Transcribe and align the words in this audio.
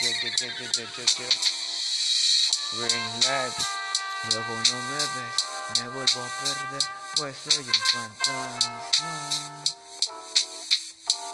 Green 0.00 0.14
lights, 3.26 3.66
luego 4.30 4.54
no 4.54 4.78
me 4.82 4.94
ves, 4.94 5.38
me 5.76 5.88
vuelvo 5.88 6.20
a 6.22 6.28
perder, 6.38 6.84
pues 7.16 7.34
soy 7.48 7.64
un 7.66 7.74
fantasma. 7.74 8.76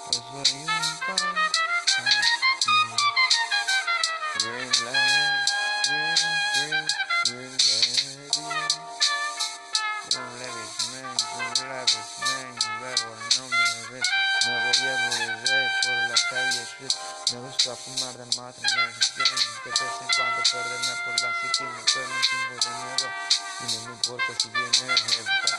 Pues 0.07 0.17
soy 0.17 0.57
un 0.57 0.67
fantasma. 0.67 1.45
Green 4.39 4.73
light, 4.85 5.45
green, 5.85 6.17
green, 6.55 6.87
green 7.25 7.53
light. 7.53 8.75
Green 10.09 10.33
light, 10.41 10.73
man, 10.91 11.17
green 11.37 11.69
light, 11.69 11.93
man, 12.21 12.49
luego 12.81 13.09
no 13.37 13.45
me 13.45 13.69
ves, 13.91 14.09
me 14.47 14.55
voy 14.65 14.81
a 14.89 14.97
volver 15.11 15.69
por 15.83 15.99
la 16.09 16.17
calle. 16.31 16.65
Me 17.33 17.41
gusta 17.41 17.75
fumar 17.75 18.13
de 18.19 18.25
bien, 18.25 18.37
de 18.37 19.71
vez 19.71 19.81
en 19.81 20.09
cuando 20.15 20.43
perderme 20.53 20.95
por 21.05 21.21
la 21.23 21.33
city, 21.41 21.65
me 21.65 21.81
un 21.81 22.23
chingo 22.23 22.57
de 22.61 22.71
miedo 22.85 23.09
y 23.61 23.65
no 23.65 23.81
me 23.81 23.93
importa 23.95 24.33
si 24.39 24.49
viene 24.49 24.97
jeva. 24.99 25.59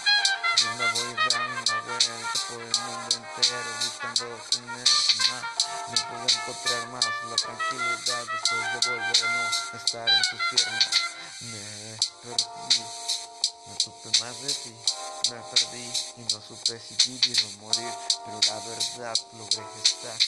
Yo 0.57 0.69
me 0.75 0.91
voy 0.93 1.13
dar 1.15 1.41
una 1.41 1.81
vuelta 1.81 2.39
por 2.47 2.61
el 2.61 2.75
mundo 2.85 3.15
entero 3.17 3.71
buscando 3.81 4.25
tener 4.51 4.89
más. 5.27 5.45
No 5.89 5.97
puedo 6.07 6.27
encontrar 6.29 6.87
más 6.89 7.05
la 7.29 7.35
tranquilidad 7.35 8.23
después 8.31 8.61
de 8.61 8.89
volver 8.89 9.25
a 9.25 9.31
no 9.33 9.77
estar 9.79 10.07
en 10.07 10.21
tus 10.29 10.41
piernas. 10.51 10.95
Me 11.41 11.97
perdí, 12.21 12.79
no 13.65 13.79
supe 13.79 14.09
más 14.21 14.41
de 14.41 14.53
ti. 14.53 14.75
Me 15.31 15.41
perdí 15.49 15.91
y 16.17 16.21
no 16.31 16.41
supe 16.41 16.79
si 16.79 17.09
vivir 17.09 17.37
o 17.43 17.49
morir, 17.65 17.93
pero 18.23 18.39
la 18.47 18.59
verdad 18.69 19.17
logré 19.33 19.65
estar, 19.83 20.19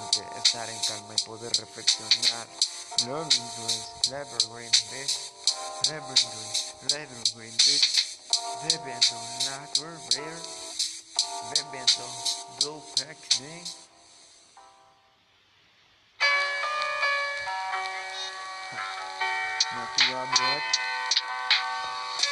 logré 0.00 0.26
estar 0.38 0.68
en 0.68 0.78
calma 0.80 1.14
y 1.14 1.22
poder 1.24 1.52
reflexionar. 1.52 2.46
Loving 3.06 3.48
dreams, 3.56 3.88
evergreen 4.12 4.70
bitch, 4.90 5.16
evergreen, 5.88 6.52
evergreen 6.92 7.56
bitch, 7.56 8.18
bebiendo 8.62 9.16
natural 9.48 9.98
rare, 10.12 10.42
bebiendo 11.54 12.04
blue 12.60 12.82
pack 12.96 13.16
me. 13.40 13.64
Natural 19.72 20.26
blood, 20.36 20.62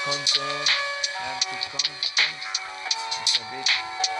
content, 0.04 0.70
anti-content, 1.20 2.40
it's 3.22 3.36
a 3.36 3.44
bit, 3.50 4.19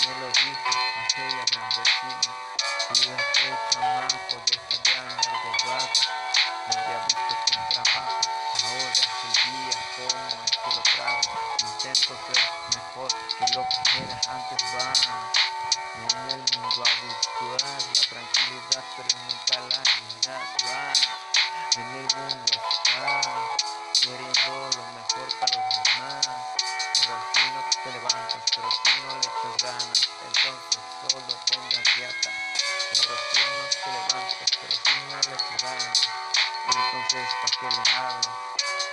Yo 0.00 0.10
lo 0.14 0.26
a 0.26 0.30
aquella 0.30 1.44
gran 1.50 1.68
vecina. 1.70 2.30
Cuídate, 2.86 3.46
chamaco, 3.70 4.36
deja 4.46 4.74
de 4.84 4.92
andar 4.96 5.26
de 5.26 5.50
vago. 5.66 6.00
No 6.66 6.72
había 6.78 6.98
visto 7.04 7.34
un 7.58 7.68
trabajo. 7.68 8.20
Ahora 8.62 8.94
seguía 8.94 9.76
como 9.96 10.44
es 10.44 10.50
que 10.52 10.70
lo 10.76 10.82
trago. 10.82 11.30
Intento 11.58 12.12
ser 12.26 12.42
mejor 12.74 13.10
que 13.38 13.44
lo 13.54 13.62
que 13.68 13.98
era 14.04 14.16
antes. 14.28 14.60
Va 14.74 14.88
en 15.96 16.30
el 16.30 16.42
mundo 16.54 16.78
a 16.78 16.90
buscar 17.02 17.62
la 17.96 18.02
tranquilidad, 18.08 18.84
pero 18.96 19.08
nunca 19.18 19.54
la 19.58 19.80
unidad. 19.98 20.42
Va 20.64 21.18
en 21.74 21.88
el 21.96 22.08
mundo 22.16 22.52
está 22.54 23.22
queriendo 24.00 24.70
lo 24.76 24.84
mejor 24.94 25.28
para 25.40 25.56
los 25.56 25.68
demás. 25.84 26.26
Pero 26.94 27.14
si 27.34 27.42
no 27.50 27.60
te 27.82 27.90
levantas, 27.92 28.27
pero 28.58 28.70
si 28.72 29.00
no 29.02 29.14
le 29.14 29.20
echas 29.20 29.62
ganas, 29.62 30.08
entonces 30.26 30.80
solo 31.08 31.34
pongas 31.46 31.88
gata. 32.00 32.30
Pero 32.90 33.14
si 33.30 33.38
no 33.38 33.64
te 33.70 33.90
levantas, 33.92 34.50
pero 34.60 34.74
si 34.74 34.94
no 35.06 35.16
le 35.16 35.34
echas 35.34 35.62
ganas, 35.62 36.08
entonces 36.66 37.28
¿para 37.38 37.54
qué 37.58 37.76
le 37.76 37.82
hablas? 37.94 38.28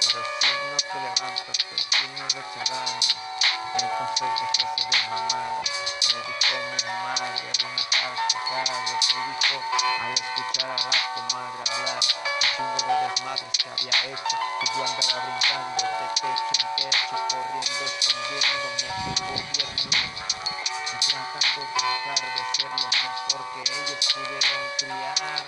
Pero 0.02 0.22
si 0.40 0.48
no 0.70 0.78
te 0.78 1.00
levantas, 1.02 1.58
pero 1.70 1.84
si 1.84 2.08
no 2.14 2.28
le 2.28 2.40
echas 2.40 2.70
ganas, 2.70 3.25
entonces 3.74 4.30
déjese 4.40 4.82
de 4.90 4.98
mamada. 5.10 5.62
Me 6.06 6.20
dijo 6.26 6.56
mi 6.72 6.80
madre 7.04 7.48
una 7.66 7.84
carcajada, 7.92 8.76
lo 8.86 8.96
que 9.00 9.18
dijo 9.26 9.56
al 10.02 10.14
escuchar 10.14 10.70
a 10.70 10.78
la 10.78 10.94
comadre 11.14 11.62
hablar. 11.72 12.04
Un 12.36 12.48
chingo 12.56 12.80
de 12.86 12.96
desmadres 13.10 13.58
que 13.58 13.68
había 13.70 13.96
hecho, 14.06 14.36
que 14.60 14.66
yo 14.66 14.86
andaba 14.86 15.18
brincando 15.26 15.76
de 15.76 15.88
techo 16.16 16.26
en 16.26 16.68
techo, 16.76 17.16
corriendo, 17.30 17.84
escondiéndome 17.86 18.76
del 18.76 19.26
gobierno. 19.26 19.90
Y 20.86 20.98
tratando 21.06 21.62
de 21.62 21.82
dejar 21.86 22.22
de 22.36 22.42
ser 22.56 22.72
lo 22.72 22.90
mejor 23.04 23.42
que 23.54 23.62
ellos 23.72 24.02
pudieron 24.14 24.64
criar. 24.78 25.44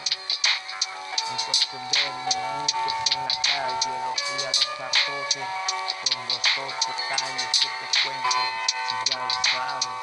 Me 1.30 1.36
costé 1.46 1.78
minutos 1.78 2.96
en 3.12 3.22
la 3.22 3.36
calle, 3.44 3.92
lo 4.00 4.12
fui 4.16 4.42
a 4.46 4.52
con 5.98 6.28
los 6.28 6.42
dos 6.56 6.74
detalles 6.88 7.54
que 7.60 7.68
te 7.68 7.88
cuento, 8.02 8.42
ya 9.08 9.18
lo 9.18 9.30
sabes. 9.52 9.96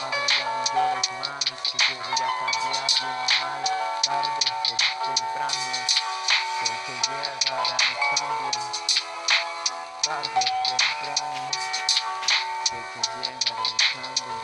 Madre, 0.00 0.26
ya 0.38 0.46
no 0.46 0.62
llores 0.72 1.08
más, 1.18 1.44
que 1.62 1.76
yo 1.78 1.94
voy 1.98 2.14
a 2.14 2.30
cambiar 2.38 2.90
bien 3.00 3.18
o 3.18 3.40
mal, 3.40 3.62
tarde 4.02 4.42
o 4.42 4.76
temprano, 5.04 5.72
porque 6.60 6.92
llegará 7.08 7.76
el 7.76 7.96
cambio, 8.16 8.62
tarde 10.02 10.30
o 10.30 10.78
temprano, 10.78 11.50
sé 12.64 12.78
que 12.92 13.00
llegará 13.18 13.62
el 13.62 13.76
cambio, 13.92 14.36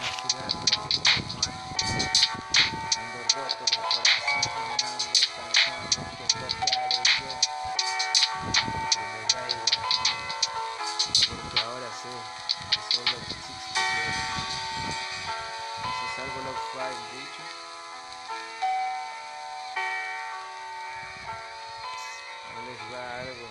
naturalmente 0.00 1.00
normal, 1.04 1.52
ando 2.96 3.18
roto 3.34 3.64
de 3.64 3.76
corazón, 3.76 4.07
es 16.58 16.74
algo 16.74 16.74
lo 16.74 16.80
cual 16.80 16.92
dicho. 17.12 17.42
Ahora 22.46 22.62
les 22.66 22.80
va 22.92 23.20
algo 23.20 23.48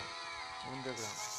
underground. 0.73 1.36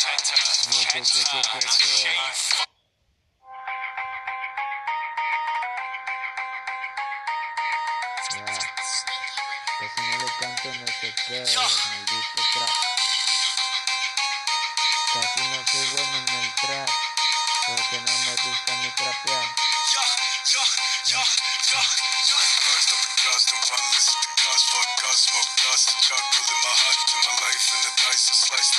Yeah. 0.00 0.16
Ya. 8.30 8.46
Casi 9.80 10.00
no 10.00 10.16
le 10.18 10.28
canto 10.38 10.68
en 10.68 10.88
ese 10.88 11.08
pedo, 11.26 11.60
maldito 11.60 12.42
trap. 12.52 12.74
Casi 15.12 15.40
no 15.40 15.58
soy 15.66 15.86
bueno 15.90 16.16
en 16.18 16.28
el 16.28 16.54
trap, 16.54 16.90
porque 17.66 18.00
no 18.00 18.12
me 18.24 18.34
gusta 18.36 18.72
mi 18.76 18.90
trapear. 18.90 19.44
Burst 22.60 22.92
up 22.92 23.00
the 23.00 23.12
gust 23.20 23.52
and 23.52 23.62
run 23.70 23.84
this 23.92 24.08
is 24.08 24.16
the 24.16 24.28
cuss, 24.36 24.62
fuck 24.70 24.88
cuss, 25.00 25.18
smoke 25.28 25.52
dust, 25.60 25.88
chuckle 26.00 26.44
in 26.44 26.58
my 26.62 26.72
hut, 26.72 26.98
put 27.08 27.22
my 27.26 27.34
life 27.40 27.68
in 27.74 27.80
the 27.82 27.92
dice, 28.00 28.30
I 28.30 28.34
slice 28.34 28.70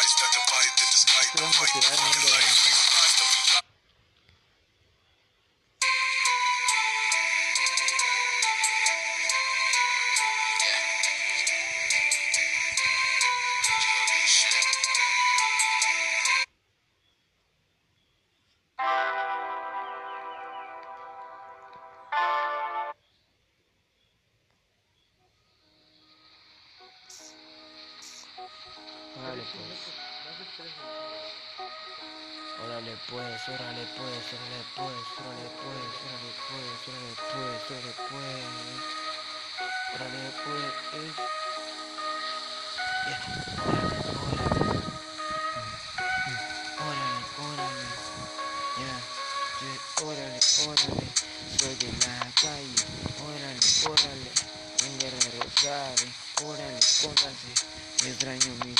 the 0.00 0.14
golden 0.16 0.44
guys 0.48 0.72
that 0.72 0.80
divide 0.80 0.80
in 0.80 0.88
the 0.88 0.96
sky, 0.96 1.20
Es 1.20 1.30
que 1.30 1.40
vamos 1.42 1.60
a 1.60 1.66
tirar 1.66 1.92
el 1.92 2.00
mundo 2.00 2.28
life, 2.30 2.89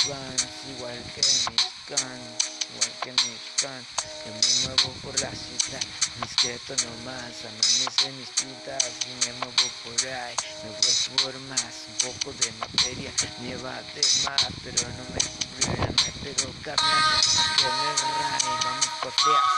Igual 0.03 0.97
que 1.13 1.21
mis 1.21 1.61
canos, 1.85 2.41
igual 2.73 2.91
que 3.03 3.11
mis 3.11 3.41
can. 3.61 3.85
Yo 4.25 4.33
me 4.33 4.65
muevo 4.65 4.97
por 5.03 5.13
la 5.21 5.29
ciudad, 5.29 5.83
mis 6.17 6.35
quieto 6.37 6.73
nomás, 6.89 7.45
amanece 7.45 8.11
mis 8.17 8.29
putas 8.29 8.81
y 9.05 9.27
me 9.27 9.33
muevo 9.33 9.69
por 9.83 9.93
ahí. 10.09 10.35
Me 10.63 10.69
voy 10.73 11.21
por 11.21 11.39
más, 11.41 11.85
un 11.85 11.95
poco 12.01 12.33
de 12.33 12.51
materia, 12.53 13.13
llévate 13.45 14.01
más, 14.25 14.49
pero 14.63 14.81
no 14.89 15.03
me 15.13 15.21
cubrirán, 15.21 15.95
pero 16.23 16.49
carnal, 16.63 17.21
que 17.57 17.65
me 17.69 17.93
ray, 18.17 18.57
vamos 18.65 18.89
por 19.03 19.11
feas. 19.11 19.53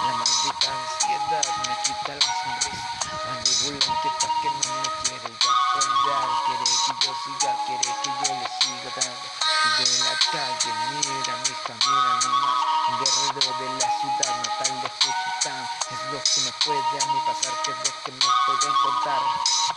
La 0.00 0.12
maldita 0.16 0.68
ansiedad 0.80 1.46
me 1.60 1.74
quita 1.84 2.12
la 2.16 2.32
sonrisa, 2.40 2.88
ambulante 3.36 4.08
pa' 4.18 4.32
que 4.40 4.48
no 4.48 4.64
me 4.80 4.88
quiere 5.04 5.28
ya 5.44 5.52
apoyar, 5.76 6.28
quiere 6.46 6.64
que 6.64 7.06
yo 7.06 7.12
siga, 7.20 7.52
quiere 7.66 7.88
que 8.00 8.10
yo 8.24 8.32
le 8.32 8.48
siga 8.48 8.90
dando. 8.96 9.43
De 9.64 9.98
la 10.04 10.14
calle, 10.30 10.72
mira, 10.92 11.34
mija, 11.40 11.72
mira 11.72 12.12
nomás, 12.22 12.58
guerrero 13.00 13.48
de 13.58 13.68
la 13.80 13.88
ciudad 13.98 14.36
natal 14.44 14.82
de 14.82 14.88
Juchitán, 14.92 15.64
es 15.90 16.00
lo 16.12 16.20
que 16.20 16.40
me 16.44 16.52
puede 16.62 16.94
a 17.00 17.06
mí 17.10 17.18
pasar, 17.24 17.54
que 17.64 17.70
es 17.72 17.78
lo 17.80 17.92
que 18.04 18.12
me 18.12 18.28
pueden 18.44 18.74
contar. 18.84 19.22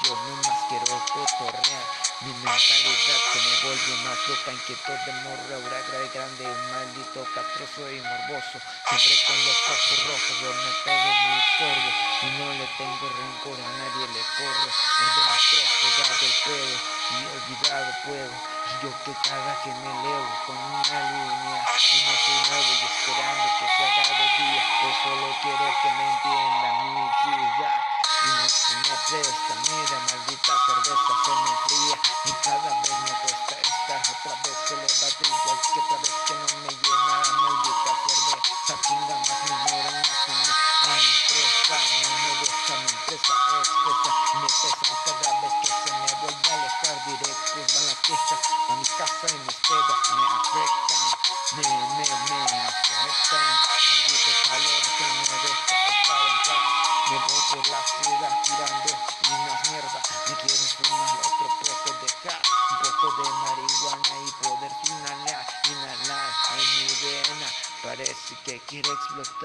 Yo 0.04 0.13
nomás 0.28 0.60
quiero 0.68 0.92
cotorrear, 1.07 1.86
mi 2.19 2.34
mentalidad 2.36 3.19
se 3.31 3.39
me 3.42 3.54
vuelve 3.63 3.94
más 4.04 4.19
loca, 4.28 4.51
inquietud 4.51 5.00
de 5.07 5.13
morra, 5.24 5.56
ahora 5.56 5.80
grave 5.88 6.10
grande, 6.13 6.45
un 6.45 6.72
maldito 6.75 7.25
castroso 7.34 7.89
y 7.89 7.98
morboso, 8.04 8.60
siempre 8.92 9.16
con 9.25 9.39
los 9.39 9.60
ojos 9.72 10.00
rojos, 10.04 10.36
yo 10.44 10.51
me 10.51 10.72
pego 10.84 11.10
mi 11.31 11.39
sorbo, 11.57 11.92
y 12.22 12.28
no 12.38 12.48
le 12.60 12.68
tengo 12.78 13.06
rencor 13.07 13.57
a 13.57 13.72
nadie, 13.81 14.04
le 14.13 14.24
corro, 14.36 14.68
desastroso, 14.68 15.74
pegado 15.80 16.22
el 16.22 16.36
pedo, 16.44 16.75
y 17.07 17.18
olvidado 17.34 17.89
puedo, 18.04 18.56
yo 18.81 18.89
que 19.05 19.13
cada 19.23 19.53
que 19.63 19.71
me 19.71 19.91
leo 20.03 20.27
con 20.45 20.57
una 20.57 20.99
línea, 21.11 21.61
y 21.91 21.97
no 22.03 22.13
soy 22.19 22.39
nuevo 22.49 22.71
y 22.71 22.85
esperando 22.85 23.45
que 23.59 23.65
se 23.65 23.83
haga 23.83 24.05
de 24.17 24.27
día, 24.37 24.63
pues 24.81 24.95
solo 25.03 25.27
quiero 25.41 25.65
que 25.81 25.89
me 25.97 26.05
entienda 26.11 26.67
mi 26.83 27.05
vida. 27.23 27.71
Y 28.17 28.29
no 28.29 28.49
se 28.49 28.75
me 28.75 28.95
presta, 29.07 29.53
mira, 29.69 29.99
maldita 30.09 30.53
cerveza 30.65 31.11
se 31.23 31.31
me 31.31 31.49
enfría 31.51 31.95
Y 32.25 32.31
cada 32.43 32.81
vez 32.81 32.97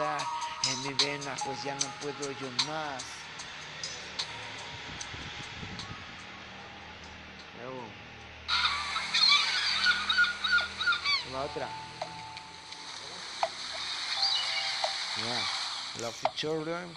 explotar 0.03 0.21
En 0.71 0.83
mi 0.83 0.95
vena 0.95 1.35
pues 1.45 1.63
ya 1.63 1.75
no 1.75 1.87
puedo 2.01 2.33
yo 2.33 2.51
más 2.67 3.03
La 11.33 11.41
otra 11.43 11.69
Ya 15.17 16.03
La 16.03 16.35
Children 16.35 16.95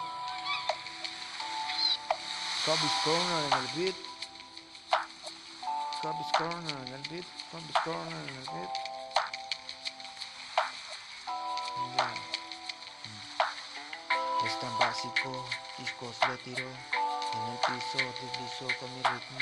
Cubby's 2.66 2.92
Corner 3.04 3.44
en 3.46 3.54
el 3.54 3.68
beat. 3.76 3.96
Cubby's 6.02 6.32
Corner 6.36 6.88
en 6.88 6.94
el 6.96 7.02
beat. 7.10 7.26
Cubby's 7.52 7.78
Corner 7.84 8.30
en 8.30 8.38
el 8.38 8.46
beat. 8.46 8.95
Es 14.46 14.60
tan 14.60 14.78
básico, 14.78 15.44
discos 15.80 16.16
le 16.30 16.38
tiro. 16.38 16.68
En 16.68 17.52
el 17.52 17.58
piso 17.66 17.98
deslizo 17.98 18.68
con 18.80 18.94
mi 18.94 19.02
ritmo. 19.02 19.40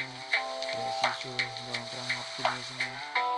Preciso, 0.72 1.28
no 1.28 1.74
un 1.74 1.86
gran 1.92 2.10
optimismo. 2.24 2.88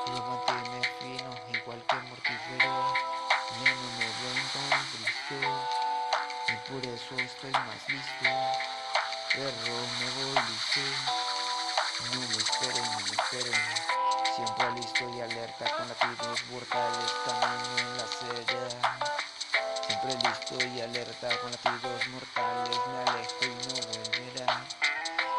Lo 0.05 0.21
mantiene 0.27 0.81
fino, 0.99 1.31
igual 1.57 1.83
que 1.89 1.95
mortífero. 1.95 2.93
Ya 3.49 3.73
no 3.73 3.87
me 3.97 4.05
ven 4.05 4.41
tan 4.53 4.69
triste. 4.91 5.39
Y 6.49 6.55
por 6.69 6.85
eso 6.85 7.15
estoy 7.17 7.51
más 7.51 7.89
listo. 7.89 8.29
Perro, 9.33 9.77
me 9.99 10.07
voy 10.11 10.37
listo. 10.45 10.81
No 12.13 12.19
me 12.19 12.37
esperen, 12.37 12.83
no 12.91 12.99
me 12.99 13.15
esperen. 13.15 13.61
Siempre 14.35 14.71
listo 14.73 15.09
y 15.09 15.21
alerta 15.21 15.65
con 15.75 15.87
latidos 15.87 16.43
mortales, 16.51 17.11
camino 17.25 17.77
en 17.79 17.97
la 17.97 18.03
acera. 18.03 19.24
Siempre 20.07 20.67
y 20.67 20.81
alerta 20.81 21.29
con 21.41 21.49
latidos 21.49 22.07
mortales, 22.09 22.79
me 22.91 22.97
alejo 23.09 23.41
y 23.41 23.47
no 23.47 23.73
volverá. 23.87 24.51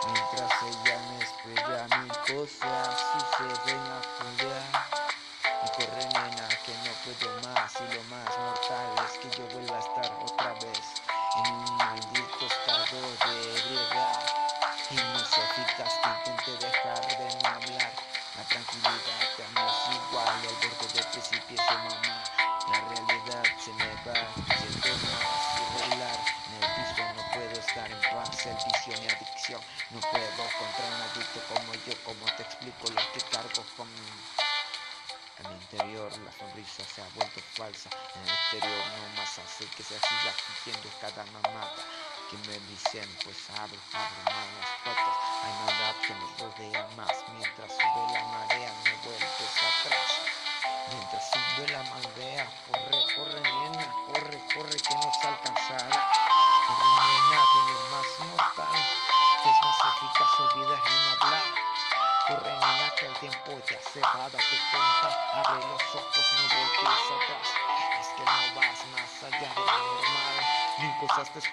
Mientras 0.07 0.53
ella 0.63 0.97
me 1.09 1.17
espera, 1.23 1.81
mil 2.01 2.11
cosas 2.27 2.89
suceden 3.13 3.83
afuera. 3.93 4.61
Y 4.93 4.96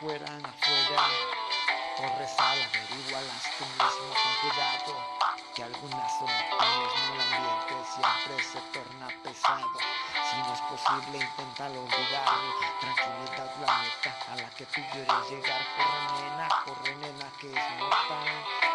fueran 0.04 0.46
afuera. 0.46 1.04
Corres 1.96 2.40
al 2.40 2.62
averigualas 2.62 3.44
tú 3.58 3.66
mismo 3.66 4.14
con 4.22 4.34
cuidado, 4.42 4.94
que 5.56 5.64
algunas 5.64 6.12
son 6.20 6.28
optimismo, 6.28 7.14
el 7.14 7.22
ambiente 7.22 7.76
siempre 7.96 8.44
se 8.44 8.60
torna 8.74 9.08
pesado. 9.24 9.80
Si 10.30 10.38
no 10.38 10.54
es 10.54 10.62
posible, 10.62 11.24
inténtalo 11.24 11.84
olvidarlo. 11.84 12.54
Tranquilidad, 12.82 13.56
la 13.62 13.78
meta 13.80 14.34
a 14.34 14.36
la 14.36 14.50
que 14.50 14.66
tú 14.66 14.82
quieres 14.92 15.30
llegar. 15.30 15.62
Corre 15.78 16.22
nena, 16.22 16.50
corre 16.66 16.96
nena 16.96 17.32
que 17.40 17.54
es 17.54 17.80
mortal. 17.80 18.73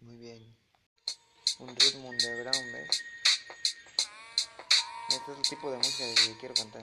Muy 0.00 0.16
bien. 0.16 0.56
Un 1.60 1.76
ritmo 1.76 2.08
underground, 2.08 2.72
¿ves? 2.72 3.04
Este 5.10 5.32
es 5.32 5.38
el 5.38 5.48
tipo 5.48 5.70
de 5.70 5.76
música 5.76 6.04
que 6.22 6.38
quiero 6.38 6.54
cantar. 6.54 6.82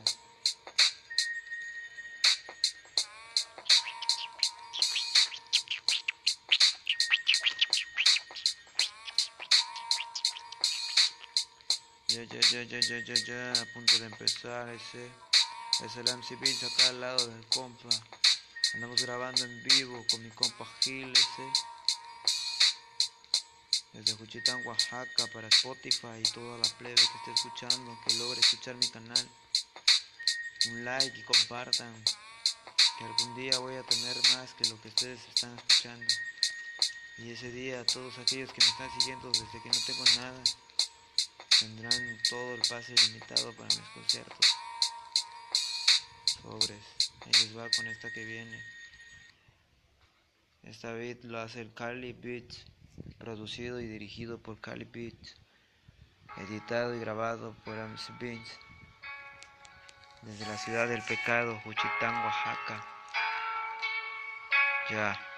Ya, 12.09 12.23
ya, 12.23 12.41
ya, 12.41 12.63
ya, 12.63 12.79
ya, 12.79 12.99
ya, 13.05 13.13
ya, 13.13 13.61
a 13.61 13.65
punto 13.65 13.99
de 13.99 14.07
empezar 14.07 14.67
ese. 14.69 15.11
Es 15.85 15.95
el 15.95 16.07
MC 16.17 16.39
Beats 16.39 16.63
acá 16.63 16.87
al 16.87 17.01
lado 17.01 17.27
del 17.27 17.45
compa. 17.49 17.89
Andamos 18.73 18.99
grabando 19.03 19.45
en 19.45 19.63
vivo 19.63 20.03
con 20.09 20.23
mi 20.23 20.31
compa 20.31 20.65
Gil 20.81 21.13
ese. 21.13 21.45
Desde 23.93 24.15
Juchitán, 24.15 24.65
Oaxaca 24.65 25.27
para 25.31 25.49
Spotify 25.49 26.17
y 26.17 26.31
toda 26.31 26.57
la 26.57 26.77
plebe 26.79 26.95
que 26.95 27.01
esté 27.03 27.31
escuchando, 27.31 27.99
que 28.03 28.15
logre 28.15 28.39
escuchar 28.39 28.73
mi 28.73 28.89
canal. 28.89 29.29
Un 30.65 30.85
like 30.85 31.15
y 31.15 31.21
compartan. 31.21 31.93
Que 32.97 33.05
algún 33.05 33.35
día 33.35 33.59
voy 33.59 33.75
a 33.75 33.83
tener 33.83 34.17
más 34.33 34.55
que 34.55 34.65
lo 34.65 34.81
que 34.81 34.87
ustedes 34.87 35.19
están 35.27 35.55
escuchando. 35.59 36.11
Y 37.19 37.29
ese 37.33 37.51
día 37.51 37.85
todos 37.85 38.17
aquellos 38.17 38.51
que 38.51 38.63
me 38.63 38.71
están 38.71 38.99
siguiendo 38.99 39.29
desde 39.29 39.61
que 39.61 39.69
no 39.69 39.85
tengo 39.85 40.03
nada 40.15 40.43
tendrán 41.59 42.17
todo 42.29 42.55
el 42.55 42.61
pase 42.61 42.93
ilimitado 42.93 43.53
para 43.53 43.67
mis 43.67 43.89
conciertos. 43.93 44.55
Sobres, 46.41 46.83
ahí 47.25 47.31
les 47.31 47.57
va 47.57 47.69
con 47.75 47.87
esta 47.87 48.11
que 48.13 48.23
viene. 48.23 48.63
Esta 50.63 50.93
beat 50.93 51.23
lo 51.23 51.39
hace 51.39 51.61
el 51.61 51.73
Cali 51.73 52.13
Beats, 52.13 52.65
producido 53.17 53.79
y 53.79 53.87
dirigido 53.87 54.41
por 54.41 54.61
Cali 54.61 54.85
Beats, 54.85 55.35
editado 56.37 56.95
y 56.95 56.99
grabado 56.99 57.55
por 57.65 57.75
MC 57.75 58.17
Beats, 58.19 58.59
desde 60.21 60.45
la 60.45 60.57
ciudad 60.57 60.87
del 60.87 61.01
pecado, 61.03 61.59
Juchitán, 61.63 62.23
Oaxaca. 62.23 62.85
Ya. 64.89 65.28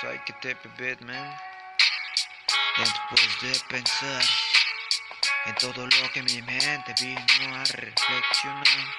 Psychotape 0.00 0.68
bit, 0.76 1.00
man. 1.00 1.40
Después 2.76 3.40
de 3.40 3.58
pensar 3.70 4.22
en 5.46 5.54
todo 5.54 5.86
lo 5.86 6.12
que 6.12 6.22
mi 6.22 6.42
mente 6.42 6.94
vino 7.00 7.56
a 7.56 7.64
reflexionar. 7.64 8.96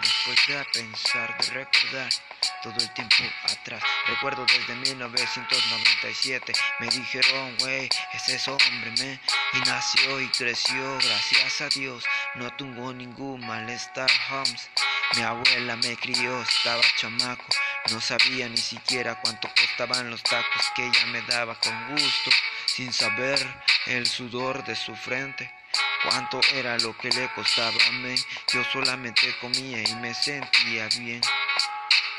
Después 0.00 0.38
de 0.46 0.64
pensar, 0.72 1.36
de 1.36 1.50
recordar 1.50 2.12
todo 2.62 2.74
el 2.78 2.94
tiempo 2.94 3.16
atrás. 3.42 3.82
Recuerdo 4.06 4.46
desde 4.46 4.72
1997. 4.76 6.52
Me 6.78 6.86
dijeron, 6.86 7.56
wey, 7.62 7.88
ese 8.12 8.36
es 8.36 8.46
hombre, 8.46 8.92
me. 9.00 9.20
Y 9.54 9.60
nació 9.66 10.20
y 10.20 10.28
creció, 10.28 10.98
gracias 10.98 11.60
a 11.60 11.68
Dios. 11.70 12.04
No 12.36 12.54
tuvo 12.56 12.92
ningún 12.92 13.44
malestar, 13.44 14.08
Holmes. 14.30 14.70
Mi 15.16 15.22
abuela 15.22 15.74
me 15.74 15.96
crió, 15.96 16.40
estaba 16.40 16.82
chamaco. 16.96 17.46
No 17.88 18.00
sabía 18.00 18.48
ni 18.48 18.56
siquiera 18.56 19.20
cuánto 19.20 19.48
costaban 19.48 20.10
los 20.10 20.22
tacos 20.22 20.70
que 20.76 20.86
ella 20.86 21.06
me 21.06 21.22
daba 21.22 21.54
con 21.58 21.90
gusto, 21.90 22.30
sin 22.66 22.92
saber 22.92 23.38
el 23.86 24.06
sudor 24.06 24.62
de 24.64 24.76
su 24.76 24.94
frente. 24.94 25.52
Cuánto 26.04 26.40
era 26.54 26.78
lo 26.78 26.96
que 26.96 27.10
le 27.10 27.28
costaba 27.34 27.76
a 27.88 27.92
mí, 27.92 28.14
yo 28.52 28.62
solamente 28.72 29.34
comía 29.40 29.82
y 29.82 29.94
me 29.96 30.14
sentía 30.14 30.88
bien. 30.98 31.20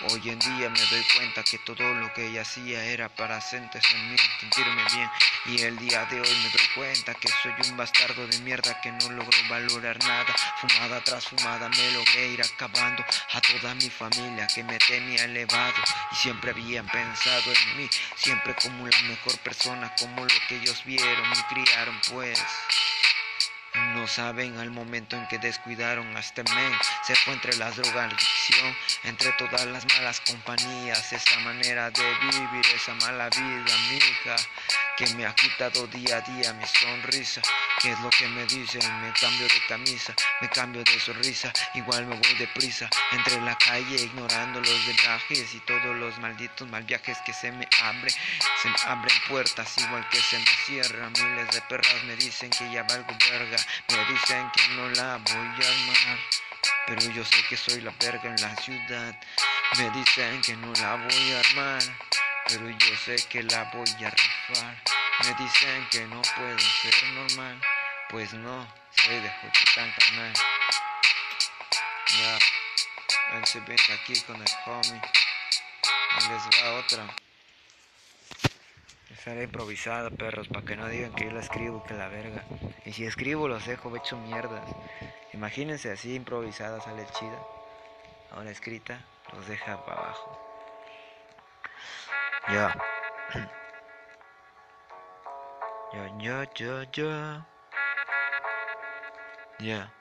Hoy 0.09 0.29
en 0.29 0.39
día 0.39 0.67
me 0.67 0.85
doy 0.87 1.05
cuenta 1.15 1.43
que 1.43 1.59
todo 1.59 1.93
lo 1.93 2.11
que 2.13 2.25
ella 2.25 2.41
hacía 2.41 2.83
era 2.85 3.07
para 3.07 3.39
sentirse 3.39 3.95
en 3.95 4.11
mí, 4.11 4.17
sentirme 4.39 4.83
bien. 4.95 5.09
Y 5.45 5.61
el 5.61 5.77
día 5.77 6.05
de 6.05 6.19
hoy 6.19 6.37
me 6.43 6.49
doy 6.49 6.67
cuenta 6.73 7.13
que 7.13 7.27
soy 7.27 7.53
un 7.69 7.77
bastardo 7.77 8.25
de 8.25 8.39
mierda 8.39 8.81
que 8.81 8.91
no 8.91 9.11
logro 9.11 9.37
valorar 9.47 9.99
nada. 9.99 10.33
Fumada 10.57 11.01
tras 11.03 11.27
fumada 11.27 11.69
me 11.69 11.91
logré 11.91 12.29
ir 12.29 12.41
acabando 12.41 13.05
a 13.31 13.41
toda 13.41 13.75
mi 13.75 13.91
familia 13.91 14.47
que 14.47 14.63
me 14.63 14.79
tenía 14.79 15.25
elevado. 15.25 15.83
Y 16.11 16.15
siempre 16.15 16.49
habían 16.49 16.87
pensado 16.87 17.51
en 17.51 17.77
mí, 17.77 17.89
siempre 18.15 18.55
como 18.55 18.87
la 18.87 19.01
mejor 19.03 19.37
persona, 19.39 19.93
como 19.99 20.23
lo 20.23 20.33
que 20.47 20.55
ellos 20.55 20.83
vieron 20.83 21.31
y 21.31 21.53
criaron 21.53 22.01
pues. 22.09 22.43
No 23.73 24.05
saben 24.05 24.57
al 24.59 24.69
momento 24.69 25.15
en 25.15 25.27
que 25.27 25.37
descuidaron 25.37 26.15
a 26.17 26.19
este 26.19 26.43
men. 26.43 26.73
Se 27.05 27.15
fue 27.15 27.33
entre 27.33 27.55
la 27.55 27.67
adicción, 27.67 28.75
entre 29.03 29.31
todas 29.33 29.65
las 29.65 29.85
malas 29.85 30.19
compañías. 30.21 31.13
Esa 31.13 31.39
manera 31.39 31.89
de 31.89 32.03
vivir, 32.21 32.65
esa 32.75 32.93
mala 32.95 33.29
vida, 33.29 33.77
mi 33.89 33.97
hija, 33.97 34.35
que 34.97 35.07
me 35.15 35.25
ha 35.25 35.33
quitado 35.33 35.87
día 35.87 36.17
a 36.17 36.21
día 36.21 36.53
mi 36.53 36.65
sonrisa. 36.65 37.41
¿Qué 37.81 37.91
es 37.91 37.99
lo 38.01 38.09
que 38.09 38.27
me 38.27 38.45
dicen? 38.45 38.81
Me 39.01 39.11
cambio 39.13 39.47
de 39.47 39.65
camisa, 39.67 40.13
me 40.41 40.49
cambio 40.49 40.83
de 40.83 40.99
sonrisa. 40.99 41.51
Igual 41.73 42.05
me 42.05 42.15
voy 42.15 42.33
deprisa, 42.35 42.89
entre 43.11 43.39
la 43.41 43.55
calle, 43.57 43.95
ignorando 43.95 44.59
los 44.59 44.85
viajes 44.85 45.53
y 45.55 45.59
todos 45.61 45.95
los 45.95 46.17
malditos 46.19 46.67
mal 46.69 46.83
viajes 46.83 47.17
que 47.25 47.33
se 47.33 47.51
me 47.51 47.67
abren. 47.81 48.13
Se 48.61 48.69
abren 48.87 49.15
puertas, 49.27 49.77
igual 49.77 50.07
que 50.09 50.19
se 50.19 50.37
me 50.37 50.45
cierran. 50.65 51.13
Miles 51.13 51.49
de 51.51 51.61
perras 51.61 52.03
me 52.03 52.15
dicen 52.15 52.49
que 52.49 52.69
ya 52.71 52.83
valgo 52.83 53.15
verga. 53.29 53.60
Me 53.89 54.05
dicen 54.05 54.51
que 54.51 54.67
no 54.75 54.89
la 54.89 55.17
voy 55.17 55.35
a 55.35 55.69
armar. 55.69 56.19
Pero 56.87 57.01
yo 57.11 57.23
sé 57.25 57.43
que 57.49 57.57
soy 57.57 57.81
la 57.81 57.91
verga 57.99 58.29
en 58.29 58.41
la 58.41 58.55
ciudad. 58.57 59.19
Me 59.77 59.89
dicen 59.91 60.41
que 60.41 60.55
no 60.55 60.73
la 60.73 60.95
voy 60.95 61.31
a 61.31 61.39
armar. 61.39 61.81
Pero 62.47 62.69
yo 62.69 62.95
sé 63.05 63.15
que 63.29 63.43
la 63.43 63.63
voy 63.73 63.89
a 64.03 64.09
rifar. 64.09 64.83
Me 65.23 65.33
dicen 65.43 65.87
que 65.91 66.05
no 66.07 66.21
puedo 66.35 66.59
ser 66.59 67.03
normal. 67.13 67.61
Pues 68.09 68.33
no, 68.33 68.67
soy 68.91 69.19
de 69.19 69.29
Juchitán, 69.29 69.93
carnal. 69.97 70.33
Ya, 72.19 72.37
él 73.37 73.45
se 73.45 73.59
aquí 73.93 74.19
con 74.21 74.35
el 74.35 74.53
homie. 74.65 75.01
Ahí 76.11 76.29
les 76.29 76.63
va 76.63 76.73
otra. 76.73 77.30
Estará 79.11 79.43
improvisada, 79.43 80.09
perros, 80.09 80.47
para 80.47 80.65
que 80.65 80.75
no 80.77 80.87
digan 80.87 81.13
que 81.13 81.25
yo 81.25 81.31
la 81.31 81.41
escribo, 81.41 81.83
que 81.83 81.93
la 81.93 82.07
verga. 82.07 82.43
Y 82.85 82.93
si 82.93 83.05
escribo, 83.05 83.47
los 83.47 83.65
dejo 83.65 83.93
hecho 83.95 84.17
mierdas. 84.17 84.63
Imagínense 85.33 85.91
así 85.91 86.15
improvisada, 86.15 86.79
sale 86.79 87.05
chida. 87.19 87.37
Ahora 88.31 88.51
escrita, 88.51 89.01
los 89.33 89.45
deja 89.47 89.85
para 89.85 90.01
abajo. 90.01 90.39
Ya. 92.47 92.75
Ya, 95.93 96.47
ya, 96.55 96.85
ya, 96.93 97.47
ya. 99.59 99.91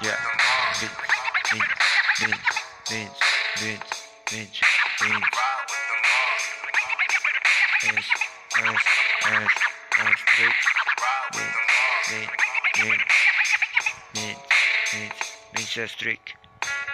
Ya. 0.00 0.14
Bitch, 0.78 0.94
bitch, 1.50 1.66
bitch, 2.18 2.38
bitch, 2.86 3.18
bitch, 3.58 3.82
bitch, 4.30 4.62
bitch. 5.00 5.26
Bitch, 7.82 8.06
bitch, 8.54 9.52
bitch, 9.98 10.22
bitch, 11.34 11.50
bitch, 12.08 12.30
bitch, 14.14 15.98
bitch. 16.04 16.38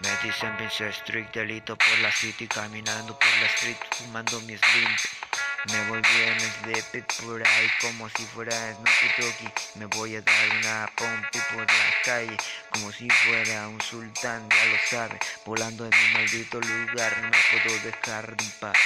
Me 0.03 0.11
dicen 0.23 0.57
Vince 0.57 0.89
Street, 0.89 1.31
delito 1.33 1.77
por 1.77 1.99
la 1.99 2.11
city, 2.11 2.49
caminando 2.49 3.19
por 3.19 3.29
la 3.41 3.47
street, 3.49 3.79
fumando 3.91 4.41
mi 4.41 4.57
slim. 4.57 5.24
Me 5.73 5.89
volví 5.89 6.23
en 6.27 6.41
sleepy 6.41 7.01
por 7.25 7.43
ahí 7.47 7.71
como 7.81 8.07
si 8.11 8.23
fuera 8.27 8.53
Snoopy 8.75 9.09
Doggy. 9.19 9.53
Me 9.77 9.87
voy 9.87 10.17
a 10.17 10.21
dar 10.21 10.49
una 10.61 10.91
pompi 10.95 11.39
por 11.55 11.63
la 11.67 12.03
calle 12.05 12.37
como 12.71 12.93
si 12.93 13.09
fuera 13.09 13.69
un 13.69 13.81
sultán, 13.81 14.47
ya 14.51 14.65
lo 14.67 14.79
sabe. 14.91 15.19
Volando 15.47 15.87
en 15.87 15.91
mi 15.91 16.19
maldito 16.19 16.61
lugar, 16.61 17.17
no 17.23 17.31
me 17.31 17.61
puedo 17.63 17.81
dejar 17.83 18.37
en 18.39 18.51
paz. 18.61 18.77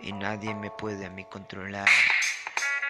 Y 0.00 0.12
nadie 0.12 0.52
me 0.54 0.70
puede 0.70 1.06
a 1.06 1.10
mí 1.10 1.24
controlar. 1.26 1.88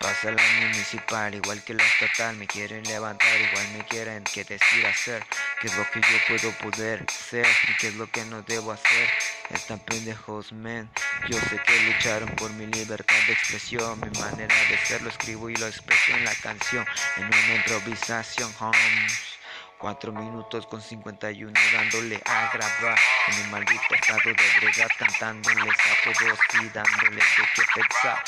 pasa 0.01 0.31
la 0.31 0.43
municipal, 0.61 1.35
igual 1.35 1.63
que 1.63 1.75
la 1.75 1.85
estatal, 1.85 2.37
me 2.37 2.47
quieren 2.47 2.85
levantar, 2.85 3.39
igual 3.39 3.69
me 3.77 3.85
quieren 3.85 4.25
que 4.25 4.45
decir 4.45 4.87
hacer, 4.87 5.25
qué 5.61 5.69
es 5.69 5.77
lo 5.77 5.85
que 5.91 6.01
yo 6.01 6.19
puedo 6.29 6.51
poder 6.59 7.05
ser 7.11 7.47
y 7.69 7.77
qué 7.77 7.89
es 7.89 7.95
lo 7.95 8.07
que 8.11 8.25
no 8.25 8.43
debo 8.43 8.73
hacer. 8.73 9.09
Están 9.51 9.79
pendejos, 9.81 10.53
men. 10.53 10.91
Yo 11.29 11.39
sé 11.39 11.61
que 11.65 11.81
lucharon 11.83 12.29
por 12.37 12.51
mi 12.53 12.67
libertad 12.67 13.17
de 13.27 13.33
expresión, 13.33 14.01
mi 14.01 14.19
manera 14.21 14.55
de 14.69 14.79
ser 14.79 15.03
lo 15.03 15.11
escribo 15.11 15.51
y 15.51 15.57
lo 15.57 15.67
expreso 15.67 16.13
en 16.13 16.25
la 16.25 16.35
canción, 16.37 16.85
en 17.17 17.25
una 17.27 17.55
improvisación, 17.57 18.53
homes. 18.61 19.35
4 19.79 20.13
minutos 20.13 20.67
con 20.67 20.81
51 20.81 21.53
dándole 21.73 22.23
a 22.25 22.51
grabar 22.55 22.99
en 23.27 23.45
un 23.45 23.51
maldito 23.51 23.95
estado 23.95 24.21
de 24.25 24.31
ebriedad 24.31 24.89
cantándoles 24.99 25.75
a 25.75 26.05
todos 26.05 26.39
y 26.63 26.69
dándoles 26.71 27.25
de 27.37 27.45
qué 27.55 27.63
pensar 27.75 28.25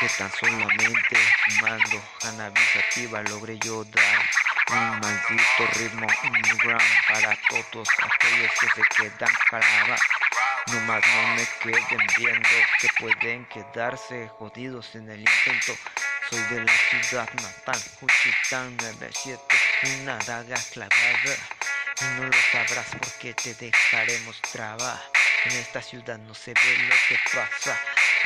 que 0.00 0.08
tan 0.16 0.32
solamente 0.32 1.16
fumando 1.44 2.02
cannabis 2.20 2.76
activa 2.76 3.22
logré 3.22 3.58
yo 3.58 3.84
dar 3.84 4.45
un 4.70 5.00
maldito 5.00 5.66
ritmo 5.74 6.06
underground 6.24 6.82
para 7.08 7.38
todos 7.48 7.88
aquellos 8.02 8.50
que 8.60 8.68
se 8.68 8.82
quedan 8.96 9.34
clavados 9.48 10.00
Nomás 10.72 11.00
no 11.06 11.36
me 11.36 11.46
queden 11.62 12.06
viendo 12.18 12.48
que 12.80 12.88
pueden 12.98 13.46
quedarse 13.46 14.28
jodidos 14.36 14.96
en 14.96 15.08
el 15.08 15.20
intento. 15.20 15.72
Soy 16.28 16.42
de 16.50 16.64
la 16.64 16.72
ciudad 16.90 17.28
natal, 17.34 17.80
Juchitán 18.00 18.76
97, 18.76 19.40
una 20.02 20.18
daga 20.18 20.56
clavada. 20.72 21.36
Y 22.00 22.04
no 22.16 22.26
lo 22.26 22.38
sabrás 22.50 22.86
porque 22.98 23.32
te 23.34 23.54
dejaremos 23.54 24.42
trabar. 24.42 25.00
En 25.44 25.52
esta 25.52 25.80
ciudad 25.80 26.18
no 26.18 26.34
se 26.34 26.52
ve 26.52 26.78
lo 26.88 26.94
que 27.08 27.16
pasa. 27.32 27.78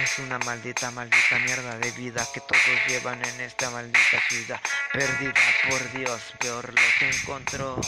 Es 0.03 0.19
una 0.19 0.39
maldita, 0.39 0.91
maldita 0.93 1.39
mierda 1.41 1.77
de 1.77 1.91
vida 1.91 2.27
que 2.33 2.41
todos 2.41 2.87
llevan 2.89 3.23
en 3.23 3.41
esta 3.43 3.69
maldita 3.69 4.19
ciudad. 4.31 4.59
Perdida 4.95 5.35
por 5.69 5.93
Dios, 5.93 6.21
peor 6.39 6.73
lo 6.73 6.81
que 6.99 7.11
encontró. 7.11 7.79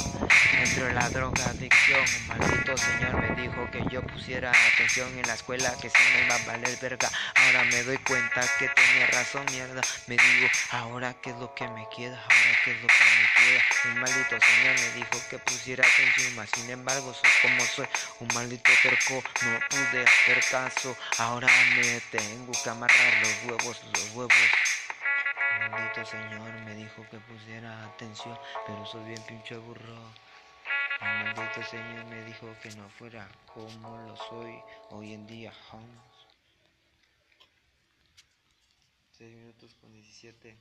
Entre 0.53 0.93
la 0.93 1.09
droga 1.09 1.43
adicción, 1.47 2.05
un 2.21 2.27
maldito 2.29 2.77
señor 2.77 3.15
me 3.17 3.43
dijo 3.43 3.71
que 3.71 3.83
yo 3.91 4.03
pusiera 4.03 4.53
atención 4.75 5.09
en 5.19 5.27
la 5.27 5.35
escuela, 5.35 5.75
que 5.81 5.89
si 5.89 5.99
me 6.13 6.27
iba 6.27 6.35
a 6.35 6.47
valer 6.47 6.79
verga. 6.83 7.11
Ahora 7.35 7.65
me 7.65 7.83
doy 7.83 7.97
cuenta 7.99 8.43
que 8.59 8.69
tenía 8.69 9.07
razón, 9.07 9.47
mierda. 9.51 9.81
Me 10.07 10.17
digo, 10.17 10.49
ahora 10.71 11.15
qué 11.23 11.31
es 11.31 11.37
lo 11.37 11.55
que 11.55 11.67
me 11.69 11.89
queda, 11.97 12.21
ahora 12.21 12.59
qué 12.63 12.73
es 12.73 12.83
lo 12.83 12.89
que 12.89 13.05
me 13.05 13.23
queda. 13.23 13.32
Un 13.85 13.99
maldito 13.99 14.39
señor 14.41 14.75
me 14.79 14.91
dijo 14.95 15.29
que 15.29 15.39
pusiera 15.39 15.85
atención, 15.85 16.37
mas 16.37 16.51
sin 16.51 16.71
embargo 16.71 17.13
soy 17.13 17.31
como 17.43 17.61
soy. 17.65 17.87
Un 18.21 18.29
maldito 18.35 18.71
terco, 18.83 19.15
no 19.43 19.59
pude 19.69 20.05
hacer 20.05 20.45
caso. 20.51 20.97
Ahora 21.19 21.49
me 21.75 22.01
tengo 22.11 22.53
que 22.63 22.71
amarrar 22.71 23.15
los 23.21 23.45
huevos, 23.45 23.83
los 23.93 24.11
huevos. 24.15 24.33
Maldito 25.71 26.05
señor 26.05 26.53
me 26.65 26.75
dijo 26.75 27.07
que 27.11 27.19
pusiera 27.19 27.85
atención, 27.85 28.39
pero 28.67 28.87
soy 28.87 29.05
bien 29.05 29.23
pinche 29.23 29.57
burro. 29.57 29.99
El 31.01 31.35
maldito 31.35 31.63
señor 31.69 32.05
me 32.07 32.25
dijo 32.25 32.47
que 32.63 32.71
no 32.77 32.89
fuera 32.91 33.29
como 33.53 33.97
lo 34.07 34.17
soy 34.17 34.55
hoy 34.91 35.15
en 35.15 35.27
día, 35.27 35.53
Holmes. 35.71 36.13
6 39.19 39.35
minutos 39.35 39.75
con 39.81 39.93
17. 39.93 40.57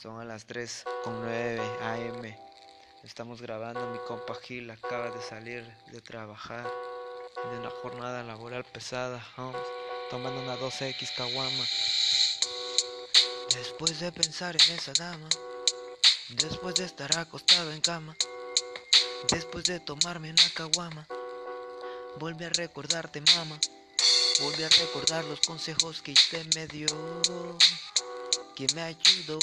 Son 0.00 0.18
a 0.18 0.24
las 0.24 0.46
3 0.46 0.84
con 1.04 1.20
9 1.20 1.60
AM. 1.82 2.34
Estamos 3.04 3.42
grabando, 3.42 3.86
mi 3.90 3.98
compa 4.08 4.34
Gil 4.36 4.70
acaba 4.70 5.10
de 5.10 5.20
salir 5.20 5.62
de 5.92 6.00
trabajar 6.00 6.64
de 7.50 7.58
una 7.58 7.68
jornada 7.68 8.22
laboral 8.22 8.64
pesada, 8.64 9.22
tomando 10.08 10.40
una 10.40 10.56
12X 10.56 11.14
Kawama. 11.14 11.64
Después 13.54 14.00
de 14.00 14.10
pensar 14.10 14.56
en 14.56 14.74
esa 14.74 14.94
dama, 14.94 15.28
después 16.30 16.76
de 16.76 16.86
estar 16.86 17.18
acostado 17.18 17.70
en 17.70 17.82
cama, 17.82 18.16
después 19.30 19.64
de 19.64 19.80
tomarme 19.80 20.30
una 20.30 20.50
caguama, 20.54 21.06
volví 22.16 22.46
a 22.46 22.48
recordarte, 22.48 23.20
mamá. 23.36 23.60
Volví 24.40 24.62
a 24.62 24.68
recordar 24.70 25.26
los 25.26 25.40
consejos 25.40 26.00
que 26.00 26.12
usted 26.12 26.46
me 26.54 26.66
dio, 26.68 26.86
que 28.56 28.66
me 28.74 28.80
ayudó. 28.80 29.38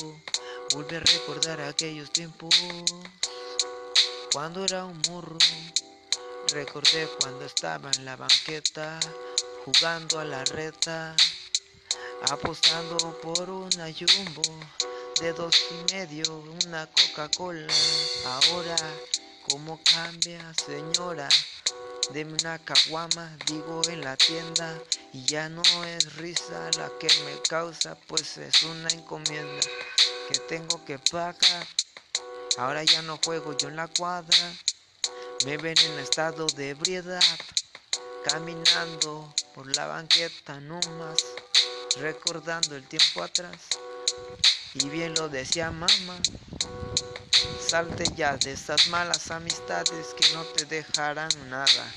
Volví 0.73 0.97
a 0.97 0.99
recordar 0.99 1.61
aquellos 1.61 2.11
tiempos 2.11 2.53
cuando 4.33 4.65
era 4.65 4.83
un 4.83 5.01
morro. 5.09 5.37
Recordé 6.49 7.07
cuando 7.21 7.45
estaba 7.45 7.89
en 7.91 8.03
la 8.03 8.17
banqueta 8.17 8.99
jugando 9.63 10.19
a 10.19 10.25
la 10.25 10.43
reta, 10.43 11.15
apostando 12.29 12.97
por 13.21 13.49
una 13.49 13.87
jumbo 13.93 14.41
de 15.21 15.31
dos 15.31 15.55
y 15.71 15.93
medio, 15.93 16.43
una 16.65 16.85
Coca-Cola. 16.87 17.73
Ahora, 18.25 18.75
¿cómo 19.49 19.79
cambia, 19.85 20.53
señora? 20.65 21.29
Deme 22.11 22.33
una 22.41 22.59
caguama, 22.59 23.37
digo 23.45 23.81
en 23.87 24.01
la 24.01 24.17
tienda, 24.17 24.77
y 25.13 25.23
ya 25.23 25.47
no 25.47 25.63
es 25.85 26.15
risa 26.17 26.69
la 26.77 26.91
que 26.99 27.07
me 27.23 27.41
causa, 27.47 27.95
pues 28.07 28.37
es 28.37 28.63
una 28.63 28.89
encomienda 28.89 29.65
que 30.27 30.39
tengo 30.39 30.83
que 30.83 30.99
pagar. 30.99 31.67
Ahora 32.57 32.83
ya 32.83 33.01
no 33.03 33.19
juego 33.23 33.55
yo 33.55 33.69
en 33.69 33.75
la 33.75 33.87
cuadra, 33.87 34.53
me 35.45 35.57
ven 35.57 35.77
en 35.77 35.99
estado 35.99 36.47
de 36.47 36.71
ebriedad, 36.71 37.21
caminando 38.25 39.33
por 39.53 39.73
la 39.75 39.85
banqueta 39.85 40.59
nomás, 40.59 41.23
recordando 41.97 42.75
el 42.75 42.87
tiempo 42.87 43.23
atrás. 43.23 43.57
Y 44.73 44.89
bien 44.89 45.13
lo 45.15 45.29
decía 45.29 45.71
mamá, 45.71 46.19
salte 47.65 48.03
ya 48.15 48.35
de 48.37 48.53
esas 48.53 48.87
malas 48.87 49.31
amistades 49.31 50.07
que 50.17 50.33
no 50.33 50.43
te 50.43 50.65
dejarán 50.65 51.29
nada. 51.49 51.93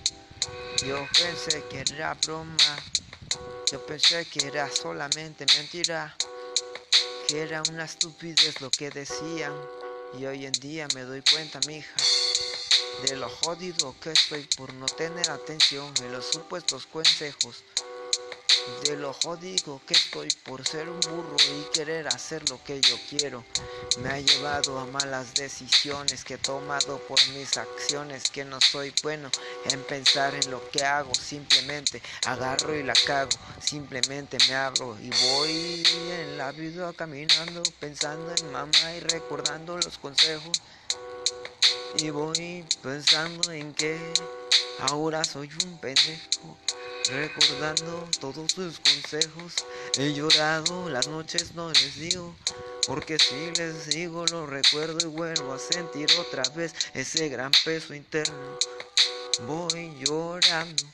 Yo 0.85 1.07
pensé 1.19 1.65
que 1.69 1.81
era 1.81 2.15
broma, 2.15 2.57
yo 3.71 3.85
pensé 3.87 4.25
que 4.27 4.47
era 4.47 4.71
solamente 4.71 5.47
mentira, 5.57 6.15
era 7.35 7.63
una 7.71 7.85
estupidez 7.85 8.61
lo 8.61 8.71
que 8.71 8.91
decían. 8.91 9.55
Y 10.19 10.27
hoy 10.27 10.47
en 10.47 10.53
día 10.53 10.89
me 10.95 11.03
doy 11.03 11.23
cuenta, 11.23 11.61
mija, 11.67 11.95
de 13.07 13.17
lo 13.17 13.29
jodido 13.29 13.95
que 14.01 14.11
estoy 14.11 14.43
por 14.57 14.73
no 14.75 14.87
tener 14.87 15.31
atención 15.31 15.93
en 16.03 16.13
los 16.13 16.27
supuestos 16.27 16.87
consejos. 16.87 17.63
De 18.85 18.97
lo 18.97 19.13
jodido 19.13 19.81
que 19.87 19.95
estoy 19.95 20.29
por 20.45 20.67
ser 20.67 20.89
un 20.89 21.01
burro 21.01 21.37
y 21.59 21.73
querer 21.73 22.09
hacer 22.09 22.49
lo 22.49 22.63
que 22.63 22.81
yo 22.81 22.97
quiero. 23.09 23.45
Me 23.99 24.09
ha 24.09 24.21
llevado 24.21 24.79
a 24.79 24.87
malas 24.87 25.35
decisiones 25.35 26.25
que 26.25 26.35
he 26.35 26.39
tomado 26.39 26.99
por 27.07 27.19
mis 27.35 27.57
acciones. 27.57 28.31
Que 28.31 28.45
no 28.45 28.59
soy 28.61 28.93
bueno 29.03 29.31
en 29.71 29.83
pensar 29.85 30.35
en 30.35 30.51
lo 30.51 30.69
que 30.71 30.85
hago. 30.85 31.15
Simplemente 31.15 32.03
agarro 32.27 32.75
y 32.75 32.83
la 32.83 32.95
cago. 33.07 33.31
Simplemente 33.63 34.39
me 34.49 34.55
abro 34.55 34.97
y 35.01 35.11
voy 35.11 35.83
en 36.11 36.39
la 36.39 36.53
vida 36.53 36.93
caminando 36.93 37.63
pensando 37.79 38.35
en 38.35 38.53
mamá 38.53 38.95
y 38.97 39.01
recordando 39.01 39.77
los 39.77 39.99
consejos. 39.99 40.61
Y 41.99 42.11
voy 42.11 42.65
pensando 42.83 43.51
en 43.51 43.75
que 43.75 43.99
ahora 44.79 45.25
soy 45.25 45.51
un 45.65 45.79
pendejo. 45.79 46.57
Recordando 47.09 48.09
todos 48.21 48.53
sus 48.53 48.79
consejos, 48.79 49.55
he 49.97 50.13
llorado, 50.13 50.89
las 50.91 51.09
noches 51.09 51.55
no 51.55 51.71
les 51.71 51.97
digo, 51.97 52.37
porque 52.87 53.19
si 53.19 53.51
les 53.53 53.87
digo 53.89 54.25
lo 54.27 54.47
recuerdo 54.47 54.99
y 55.01 55.11
vuelvo 55.11 55.55
a 55.55 55.59
sentir 55.59 56.09
otra 56.19 56.43
vez 56.55 56.75
ese 56.95 57.29
gran 57.29 57.51
peso 57.65 57.95
interno. 57.95 58.59
Voy 59.47 59.95
llorando, 60.05 60.85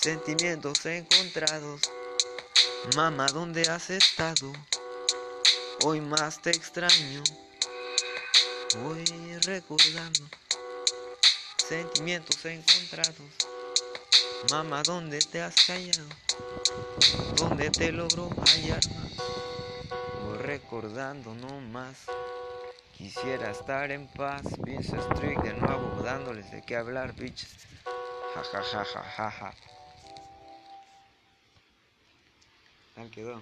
sentimientos 0.00 0.84
encontrados. 0.86 1.82
Mamá, 2.96 3.26
¿dónde 3.26 3.62
has 3.62 3.90
estado? 3.90 4.52
Hoy 5.84 6.00
más 6.00 6.40
te 6.40 6.50
extraño. 6.50 7.22
Voy 8.82 9.04
recordando 9.42 10.20
sentimientos 11.68 12.44
encontrados. 12.44 13.59
Mamá, 14.50 14.82
¿dónde 14.82 15.20
te 15.20 15.42
has 15.42 15.66
callado? 15.66 16.08
¿Dónde 17.36 17.70
te 17.70 17.92
logró 17.92 18.30
hallar? 18.46 18.80
Voy 20.24 20.38
recordando 20.38 21.34
no 21.34 21.60
más. 21.60 22.06
Quisiera 22.96 23.50
estar 23.50 23.90
en 23.90 24.08
paz. 24.08 24.58
Vince 24.64 24.98
Street 24.98 25.38
de 25.40 25.54
nuevo 25.54 26.02
dándoles 26.02 26.50
de 26.50 26.62
qué 26.62 26.76
hablar, 26.76 27.14
bitches. 27.14 27.56
Ja 28.34 28.42
ja 28.42 28.62
ja 28.62 28.84
ja 28.84 29.02
ja 29.16 29.30
ja. 29.30 29.54
Quedó. 33.10 33.40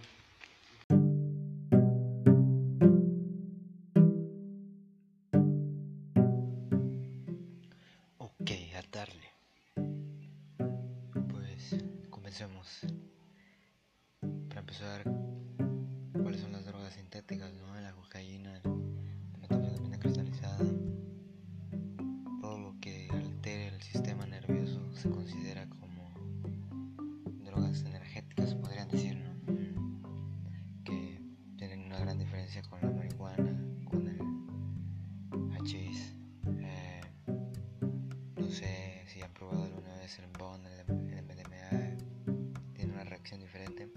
es 40.09 40.19
el 40.21 40.27
bond, 40.39 40.67
el, 40.67 40.81
el 41.13 41.23
MDMA, 41.23 42.73
tiene 42.73 42.95
una 42.95 43.05
reacción 43.05 43.41
diferente. 43.41 43.91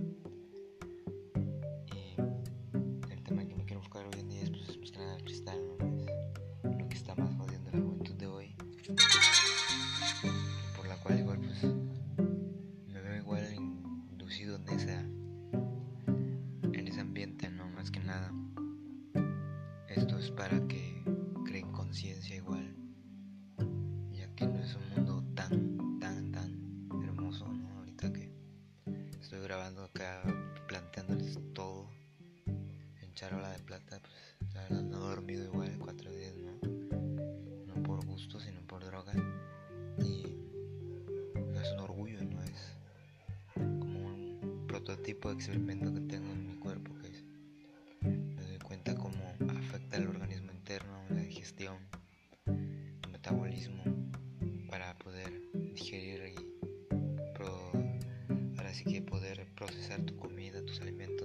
digerir 55.82 56.22
y 56.28 57.34
pro, 57.34 57.72
ahora 58.58 58.74
sí 58.74 58.84
que 58.84 59.02
poder 59.02 59.48
procesar 59.56 60.02
tu 60.04 60.16
comida, 60.16 60.64
tus 60.64 60.80
alimentos. 60.82 61.21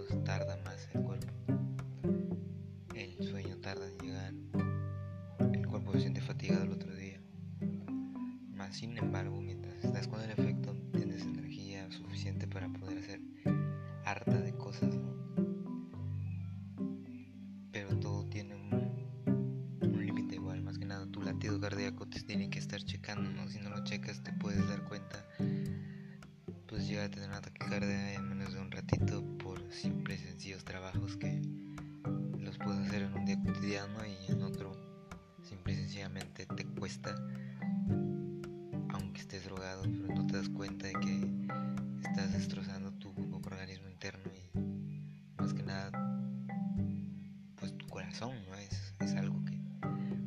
corazón, 48.18 48.46
¿no? 48.46 48.54
Es, 48.56 48.94
es 49.00 49.14
algo 49.14 49.44
que 49.44 49.58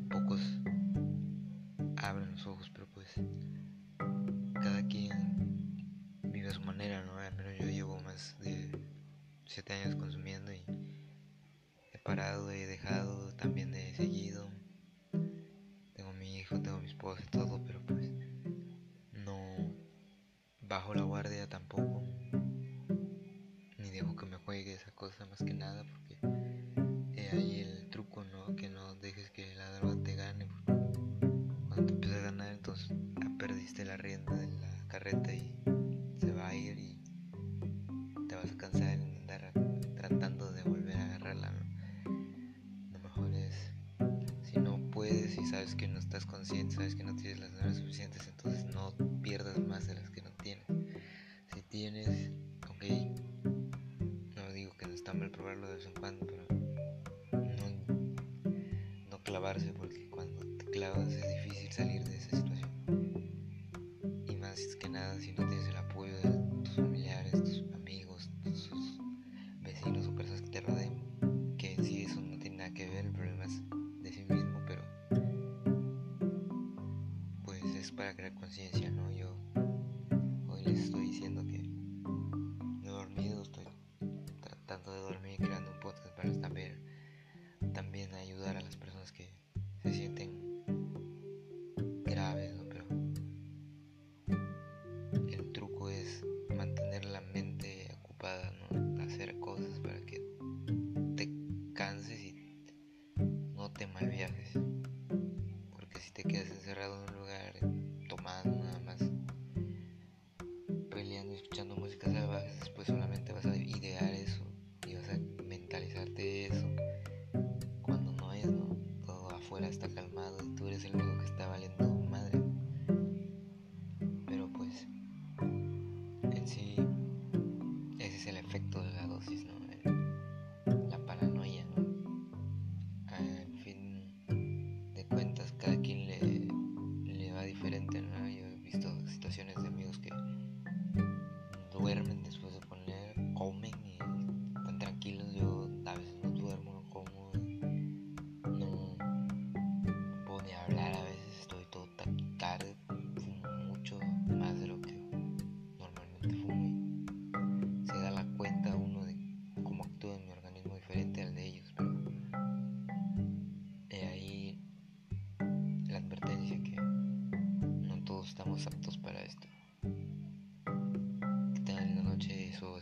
pocos 0.09 0.39
abren 1.97 2.31
los 2.33 2.45
ojos, 2.45 2.69
pero 2.71 2.87
pues 2.93 3.07
cada 4.53 4.85
quien 4.87 5.09
vive 6.23 6.49
a 6.49 6.53
su 6.53 6.61
manera, 6.61 7.03
¿no? 7.03 7.17
Al 7.17 7.33
menos 7.33 7.53
yo 7.59 7.65
llevo 7.65 7.99
más 8.01 8.37
de 8.41 8.69
7 9.45 9.73
años 9.73 9.95
consumiendo 9.95 10.53
y 10.53 10.63
he 11.93 11.99
parado, 11.99 12.51
he 12.51 12.67
dejado, 12.67 13.33
también 13.35 13.71
de 13.71 13.95
seguir 13.95 14.28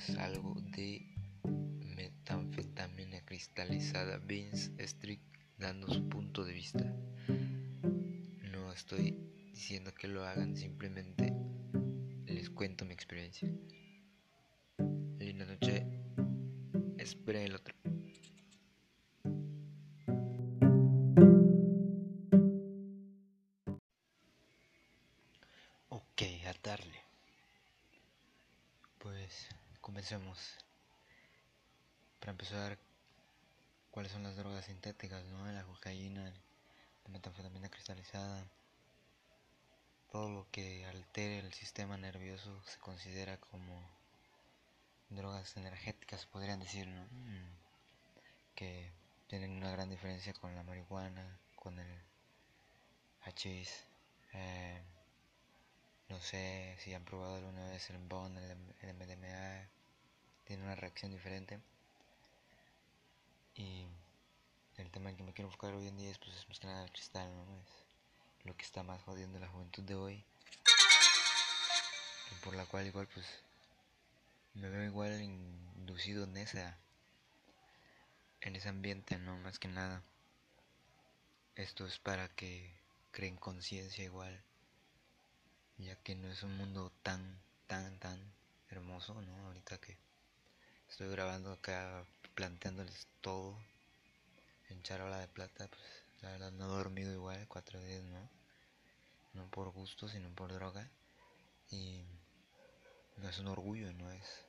es 0.10 0.18
algo 0.18 0.56
de 0.76 1.06
metanfetamina 1.96 3.22
cristalizada. 3.26 4.18
Vince 4.20 4.72
Strick 4.88 5.22
dando 5.58 5.88
su 5.88 6.08
punto 6.08 6.46
de 6.46 6.54
vista. 6.54 6.96
No 8.52 8.72
estoy 8.72 9.18
diciendo 9.52 9.94
que 9.94 10.08
lo 10.08 10.26
hagan, 10.26 10.56
simplemente 10.56 11.34
les 12.26 12.50
cuento 12.50 12.86
mi 12.86 12.94
experiencia. 12.94 13.50
Linda 15.20 15.46
noche, 15.46 15.86
esperen 16.98 17.44
el 17.44 17.56
otro. 17.56 17.77
Comencemos. 30.08 30.40
Para 32.22 32.32
empezar, 32.32 32.78
¿cuáles 33.92 34.10
son 34.14 34.24
las 34.24 34.38
drogas 34.38 34.64
sintéticas? 34.64 35.26
No? 35.26 35.52
La 35.52 35.66
cocaína, 35.66 36.34
la 37.04 37.10
metanfetamina 37.10 37.68
cristalizada. 37.68 38.48
Todo 40.10 40.30
lo 40.30 40.48
que 40.50 40.86
altere 40.86 41.40
el 41.40 41.52
sistema 41.52 41.98
nervioso 41.98 42.64
se 42.64 42.80
considera 42.80 43.36
como 43.36 43.86
drogas 45.10 45.58
energéticas, 45.58 46.26
podrían 46.26 46.62
decir, 46.62 46.88
¿no? 46.88 47.04
Mm. 47.04 47.58
Que 48.56 48.90
tienen 49.28 49.52
una 49.52 49.72
gran 49.72 49.90
diferencia 49.90 50.32
con 50.32 50.56
la 50.56 50.64
marihuana, 50.64 51.38
con 51.58 51.78
el 51.80 52.02
hachís. 53.24 53.84
Eh, 54.32 54.82
no 56.08 56.22
sé 56.22 56.78
si 56.80 56.94
han 56.94 57.04
probado 57.04 57.36
alguna 57.36 57.68
vez 57.68 57.90
el 57.90 57.98
BON, 57.98 58.38
el 58.38 58.94
MDMA, 58.94 59.77
tiene 60.48 60.64
una 60.64 60.76
reacción 60.76 61.12
diferente. 61.12 61.60
Y 63.56 63.86
el 64.78 64.90
tema 64.92 65.10
en 65.10 65.18
que 65.18 65.24
me 65.24 65.34
quiero 65.34 65.50
enfocar 65.50 65.74
hoy 65.74 65.88
en 65.88 65.98
día 65.98 66.10
es, 66.10 66.18
pues, 66.18 66.36
es 66.38 66.48
más 66.48 66.60
que 66.60 66.68
nada 66.68 66.84
el 66.84 66.92
cristal, 66.92 67.30
¿no? 67.36 67.44
Es 68.40 68.46
lo 68.46 68.56
que 68.56 68.64
está 68.64 68.82
más 68.82 69.02
jodiendo 69.04 69.40
la 69.40 69.50
juventud 69.50 69.84
de 69.84 69.96
hoy. 69.96 70.24
Y 72.32 72.36
por 72.44 72.56
la 72.56 72.66
cual 72.66 72.88
igual 72.88 73.08
pues 73.14 73.26
me 74.54 74.70
veo 74.70 74.84
igual 74.84 75.22
inducido 75.22 76.24
en 76.24 76.38
esa 76.38 76.78
en 78.42 78.56
ese 78.56 78.70
ambiente, 78.70 79.18
no 79.18 79.38
más 79.40 79.60
que 79.60 79.68
nada. 79.68 80.02
Esto 81.56 81.86
es 81.86 82.00
para 82.00 82.30
que 82.30 82.72
creen 83.12 83.36
conciencia 83.36 84.04
igual, 84.04 84.42
ya 85.78 85.96
que 86.04 86.16
no 86.16 86.30
es 86.30 86.44
un 86.44 86.56
mundo 86.56 86.92
tan, 87.04 87.42
tan, 87.66 88.00
tan 88.00 88.20
hermoso, 88.70 89.20
¿no? 89.22 89.48
Ahorita 89.48 89.80
que 89.80 89.98
estoy 90.90 91.10
grabando 91.10 91.52
acá, 91.52 92.06
planteándoles 92.36 93.08
todo 93.22 93.58
en 94.70 94.82
charola 94.84 95.20
de 95.20 95.28
plata, 95.28 95.68
pues 95.68 95.84
la 96.22 96.32
verdad 96.32 96.52
no 96.52 96.66
he 96.66 96.78
dormido 96.78 97.14
igual, 97.14 97.46
cuatro 97.48 97.82
días, 97.82 98.04
¿no? 98.04 98.30
No 99.34 99.50
por 99.52 99.70
gusto, 99.72 100.08
sino 100.08 100.30
por 100.30 100.52
droga. 100.52 100.90
Y 101.72 102.04
no 103.18 103.30
es 103.30 103.40
un 103.40 103.48
orgullo, 103.48 103.92
no 103.94 104.12
es 104.12 104.46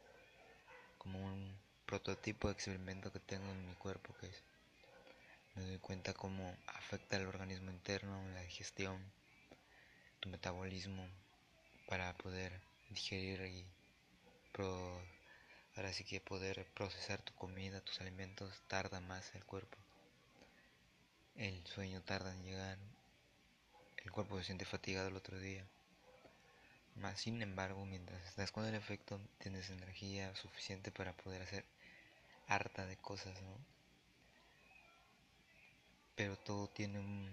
como 0.99 1.25
un 1.25 1.57
prototipo 1.87 2.49
de 2.49 2.55
experimento 2.55 3.13
que 3.13 3.21
tengo 3.21 3.51
en 3.51 3.67
mi 3.67 3.75
cuerpo 3.75 4.15
que 4.21 4.27
es, 4.27 4.43
me 5.55 5.65
doy 5.65 5.79
cuenta 5.79 6.15
cómo 6.15 6.57
afecta 6.67 7.17
el 7.17 7.27
organismo 7.27 7.71
interno, 7.71 8.23
la 8.35 8.43
digestión, 8.43 9.03
tu 10.21 10.29
metabolismo 10.29 11.09
para 11.89 12.17
poder 12.19 12.61
digerir 12.91 13.41
y 13.43 13.65
ahora 15.79 15.93
sí 15.93 16.03
que 16.03 16.21
poder 16.21 16.67
procesar 16.75 17.23
tu 17.23 17.33
comida, 17.35 17.81
tus 17.81 18.01
alimentos, 18.01 18.53
tarda 18.67 19.01
más 19.01 19.33
el 19.37 19.45
cuerpo. 19.45 19.79
El 21.37 21.65
sueño 21.69 22.03
tarda 22.03 22.33
en 22.33 22.43
llegar. 22.43 22.79
El 24.05 24.11
cuerpo 24.11 24.37
se 24.39 24.45
siente 24.45 24.65
fatigado 24.65 25.07
el 25.07 25.15
otro 25.15 25.39
día. 25.39 25.65
Más 26.97 27.21
sin 27.21 27.41
embargo, 27.43 27.87
mientras 27.87 28.21
estás 28.27 28.51
con 28.51 28.65
el 28.65 28.75
efecto, 28.75 29.21
tienes 29.39 29.71
energía 29.71 30.35
suficiente 30.35 30.91
para 30.91 31.13
poder 31.13 31.43
hacer 31.43 31.65
harta 32.49 32.85
de 32.85 32.97
cosas, 32.97 33.41
¿no? 33.43 33.57
Pero 36.17 36.37
todo 36.39 36.67
tiene 36.67 36.99
un, 36.99 37.33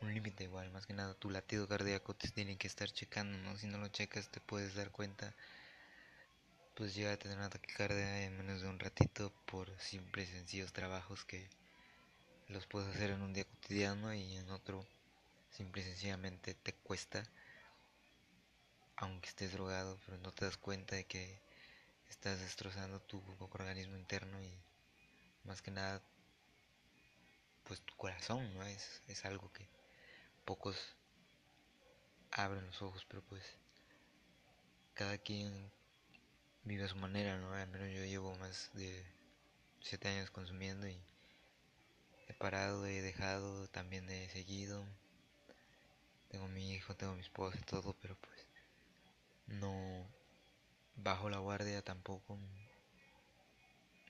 un 0.00 0.14
límite 0.14 0.44
igual, 0.44 0.70
más 0.70 0.86
que 0.86 0.94
nada 0.94 1.14
tu 1.14 1.28
latido 1.28 1.66
cardíaco 1.66 2.14
te 2.14 2.28
tiene 2.28 2.56
que 2.56 2.68
estar 2.68 2.88
checando, 2.88 3.36
¿no? 3.38 3.58
Si 3.58 3.66
no 3.66 3.78
lo 3.78 3.88
checas 3.88 4.28
te 4.28 4.40
puedes 4.40 4.76
dar 4.76 4.92
cuenta, 4.92 5.34
pues 6.74 6.94
llega 6.94 7.12
a 7.12 7.16
tener 7.18 7.38
un 7.38 7.44
ataque 7.44 7.72
cardíaco 7.74 8.16
en 8.16 8.36
menos 8.36 8.62
de 8.62 8.68
un 8.68 8.78
ratito 8.78 9.32
por 9.46 9.68
simples 9.78 10.30
y 10.30 10.32
sencillos 10.32 10.72
trabajos 10.72 11.24
que 11.24 11.48
los 12.48 12.66
puedes 12.66 12.94
hacer 12.94 13.10
en 13.10 13.22
un 13.22 13.32
día 13.32 13.44
cotidiano 13.44 14.14
y 14.14 14.36
en 14.36 14.50
otro 14.50 14.86
simple 15.50 15.82
y 15.82 15.84
sencillamente 15.84 16.54
te 16.54 16.72
cuesta 16.74 17.22
aunque 18.96 19.28
estés 19.28 19.52
drogado, 19.52 19.98
pero 20.06 20.18
no 20.18 20.32
te 20.32 20.44
das 20.44 20.56
cuenta 20.56 20.94
de 20.96 21.04
que 21.04 21.40
estás 22.08 22.40
destrozando 22.40 23.00
tu 23.00 23.22
organismo 23.50 23.96
interno 23.96 24.40
y 24.40 24.52
más 25.44 25.60
que 25.60 25.70
nada 25.70 26.00
pues 27.64 27.80
tu 27.80 27.94
corazón, 27.96 28.54
¿no? 28.54 28.62
Es, 28.62 29.02
es 29.08 29.24
algo 29.24 29.52
que 29.52 29.68
pocos 30.44 30.76
abren 32.30 32.66
los 32.66 32.80
ojos, 32.80 33.04
pero 33.08 33.22
pues 33.22 33.42
cada 34.94 35.18
quien 35.18 35.70
vive 36.64 36.84
a 36.84 36.88
su 36.88 36.96
manera, 36.96 37.38
¿no? 37.38 37.52
Al 37.52 37.68
menos 37.68 37.88
yo 37.88 38.04
llevo 38.04 38.34
más 38.36 38.70
de 38.74 39.04
siete 39.80 40.08
años 40.08 40.30
consumiendo 40.30 40.88
y 40.88 41.00
he 42.28 42.34
parado, 42.34 42.86
he 42.86 43.02
dejado, 43.02 43.68
también 43.68 44.08
he 44.10 44.28
seguido. 44.30 44.84
Tengo 46.28 46.48
mi 46.48 46.72
hijo, 46.72 46.96
tengo 46.96 47.14
mi 47.14 47.20
esposa 47.20 47.58
y 47.58 47.64
todo, 47.64 47.94
pero 48.00 48.16
pues 48.16 48.46
no 49.46 50.08
bajo 50.96 51.28
la 51.28 51.38
guardia 51.38 51.82
tampoco 51.82 52.38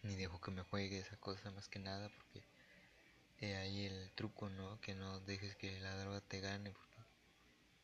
ni 0.02 0.16
dejo 0.16 0.40
que 0.40 0.50
me 0.50 0.62
juegue 0.62 0.98
esa 0.98 1.16
cosa 1.16 1.50
más 1.52 1.68
que 1.68 1.78
nada 1.78 2.08
porque 2.10 2.44
he 3.38 3.56
ahí 3.56 3.86
el 3.86 4.10
truco 4.12 4.48
no 4.50 4.80
que 4.80 4.94
no 4.94 5.20
dejes 5.20 5.56
que 5.56 5.80
la 5.80 5.96
droga 5.96 6.20
te 6.20 6.40
gane 6.40 6.70
porque 6.70 6.96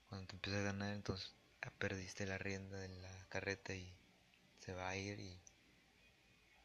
cuando 0.09 0.26
te 0.26 0.35
empieza 0.35 0.59
a 0.59 0.62
ganar 0.62 0.92
entonces 0.94 1.33
perdiste 1.78 2.26
la 2.26 2.38
rienda 2.38 2.78
de 2.78 2.88
la 2.88 3.26
carreta 3.28 3.74
y 3.74 3.97
se 4.68 4.74
va 4.74 4.90
a 4.90 4.96
ir 4.96 5.18
y 5.18 5.40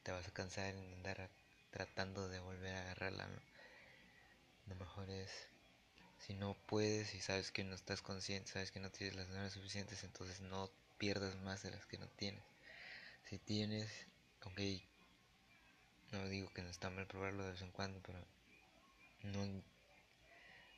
te 0.04 0.12
vas 0.12 0.28
a 0.28 0.34
cansar 0.34 0.66
en 0.66 0.94
andar 0.96 1.30
tratando 1.72 2.28
de 2.28 2.42
volver 2.42 2.76
a 2.76 2.82
agarrarla 2.82 3.28
¿no? 3.28 3.42
lo 4.68 4.76
mejor 4.76 5.10
es 5.10 5.32
si 6.20 6.34
no 6.34 6.54
puedes 6.68 7.16
y 7.16 7.22
sabes 7.22 7.52
que 7.52 7.64
no 7.64 7.76
estás 7.76 8.02
consciente 8.02 8.52
sabes 8.52 8.72
que 8.72 8.82
no 8.82 8.92
tienes 8.92 9.16
las 9.16 9.30
ganas 9.30 9.54
suficientes 9.54 10.04
entonces 10.04 10.42
no 10.42 10.70
pierdas 10.98 11.36
más 11.44 11.64
de 11.64 11.72
las 11.72 11.86
que 11.86 11.98
no 11.98 12.08
tienes. 12.08 12.44
Si 13.30 13.38
tienes, 13.38 13.90
ok, 14.44 14.60
no 16.12 16.28
digo 16.28 16.50
que 16.54 16.62
no 16.62 16.70
está 16.70 16.90
mal 16.90 17.08
probarlo 17.08 17.44
de 17.44 17.52
vez 17.52 17.62
en 17.62 17.72
cuando, 17.72 18.02
pero 18.02 18.20
no, 19.24 19.64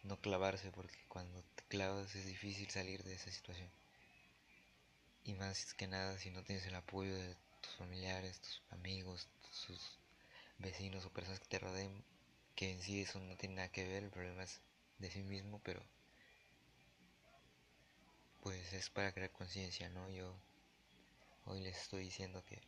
no 0.03 0.19
clavarse 0.21 0.71
porque 0.71 0.97
cuando 1.07 1.43
te 1.55 1.63
clavas 1.65 2.15
es 2.15 2.25
difícil 2.25 2.69
salir 2.69 3.03
de 3.03 3.13
esa 3.13 3.31
situación. 3.31 3.69
Y 5.25 5.33
más 5.33 5.73
que 5.73 5.87
nada 5.87 6.17
si 6.19 6.29
no 6.29 6.43
tienes 6.43 6.67
el 6.67 6.75
apoyo 6.75 7.15
de 7.15 7.35
tus 7.59 7.73
familiares, 7.77 8.39
tus 8.39 8.61
amigos, 8.69 9.27
tus 9.65 9.97
vecinos 10.59 11.03
o 11.03 11.09
personas 11.09 11.39
que 11.39 11.47
te 11.47 11.59
rodeen, 11.59 12.03
que 12.55 12.71
en 12.71 12.79
sí 12.79 13.01
eso 13.01 13.19
no 13.19 13.35
tiene 13.35 13.55
nada 13.55 13.69
que 13.69 13.87
ver, 13.87 14.03
el 14.03 14.11
problema 14.11 14.43
es 14.43 14.61
de 14.99 15.09
sí 15.09 15.23
mismo, 15.23 15.59
pero 15.63 15.81
pues 18.41 18.71
es 18.73 18.91
para 18.91 19.11
crear 19.11 19.31
conciencia, 19.31 19.89
¿no? 19.89 20.07
Yo 20.11 20.31
hoy 21.45 21.61
les 21.61 21.75
estoy 21.75 22.03
diciendo 22.03 22.43
que 22.45 22.61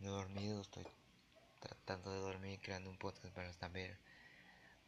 no 0.00 0.08
he 0.08 0.10
dormido, 0.10 0.60
estoy 0.60 0.84
tratando 1.60 2.10
de 2.10 2.18
dormir, 2.18 2.60
creando 2.60 2.90
un 2.90 2.98
podcast 2.98 3.32
para 3.32 3.52
también, 3.52 3.96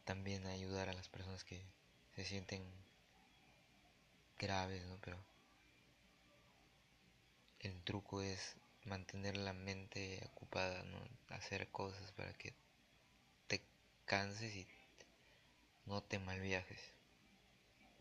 también 0.03 0.45
ayudar 0.45 0.89
a 0.89 0.93
las 0.93 1.07
personas 1.07 1.45
que 1.45 1.63
se 2.15 2.25
sienten 2.25 2.61
graves, 4.37 4.85
¿no? 4.85 4.97
Pero 4.99 5.28
el 7.59 7.81
truco 7.83 8.21
es 8.21 8.55
mantener 8.85 9.37
la 9.37 9.53
mente 9.53 10.21
ocupada, 10.33 10.83
¿no? 10.83 10.97
Hacer 11.35 11.67
cosas 11.69 12.11
para 12.13 12.33
que 12.33 12.53
te 13.47 13.61
canses 14.05 14.55
y 14.55 14.67
no 15.85 16.01
te 16.01 16.19
malviajes. 16.19 16.79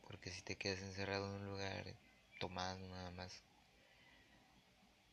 Porque 0.06 0.30
si 0.30 0.42
te 0.42 0.56
quedas 0.56 0.80
encerrado 0.80 1.26
en 1.26 1.42
un 1.42 1.46
lugar 1.46 1.84
tomando 2.38 2.88
nada 2.88 3.10
más, 3.10 3.42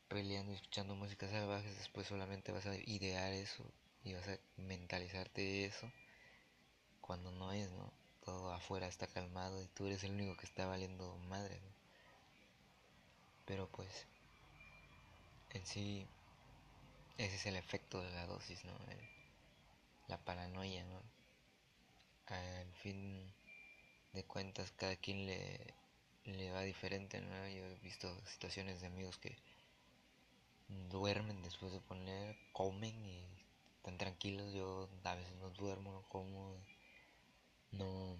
peleando 0.08 0.52
y 0.52 0.54
escuchando 0.54 0.94
música 0.94 1.28
salvajes, 1.28 1.76
después 1.76 2.06
solamente 2.06 2.52
vas 2.52 2.66
a 2.66 2.76
idear 2.76 3.32
eso 3.32 3.64
y 4.04 4.14
vas 4.14 4.28
a 4.28 4.38
mentalizarte 4.56 5.64
eso 5.64 5.90
cuando 7.00 7.30
no 7.32 7.52
es, 7.52 7.70
¿no? 7.72 7.92
Todo 8.24 8.52
afuera 8.52 8.86
está 8.88 9.06
calmado 9.06 9.62
y 9.62 9.66
tú 9.68 9.86
eres 9.86 10.02
el 10.04 10.12
único 10.12 10.36
que 10.36 10.46
está 10.46 10.66
valiendo 10.66 11.16
madre, 11.28 11.60
¿no? 11.60 11.70
Pero 13.44 13.68
pues, 13.68 14.06
en 15.56 15.66
sí, 15.66 16.06
ese 17.18 17.36
es 17.36 17.46
el 17.46 17.56
efecto 17.56 18.02
de 18.02 18.10
la 18.10 18.26
dosis, 18.26 18.64
¿no? 18.64 18.72
la 20.08 20.18
paranoia, 20.18 20.84
¿no? 20.84 21.02
Al 22.26 22.72
fin 22.82 23.32
de 24.12 24.22
cuentas 24.24 24.70
cada 24.72 24.96
quien 24.96 25.26
le, 25.26 25.74
le 26.24 26.50
va 26.52 26.62
diferente, 26.62 27.20
¿no? 27.20 27.48
Yo 27.48 27.64
he 27.64 27.78
visto 27.82 28.08
situaciones 28.26 28.80
de 28.80 28.88
amigos 28.88 29.18
que 29.18 29.36
duermen 30.90 31.42
después 31.42 31.72
de 31.72 31.80
poner, 31.80 32.36
comen 32.52 32.94
y 33.06 33.24
están 33.78 33.98
tranquilos. 33.98 34.52
Yo 34.52 34.88
a 35.04 35.14
veces 35.14 35.34
no 35.36 35.50
duermo, 35.50 35.92
no 35.92 36.02
como, 36.08 36.54
no 37.72 38.16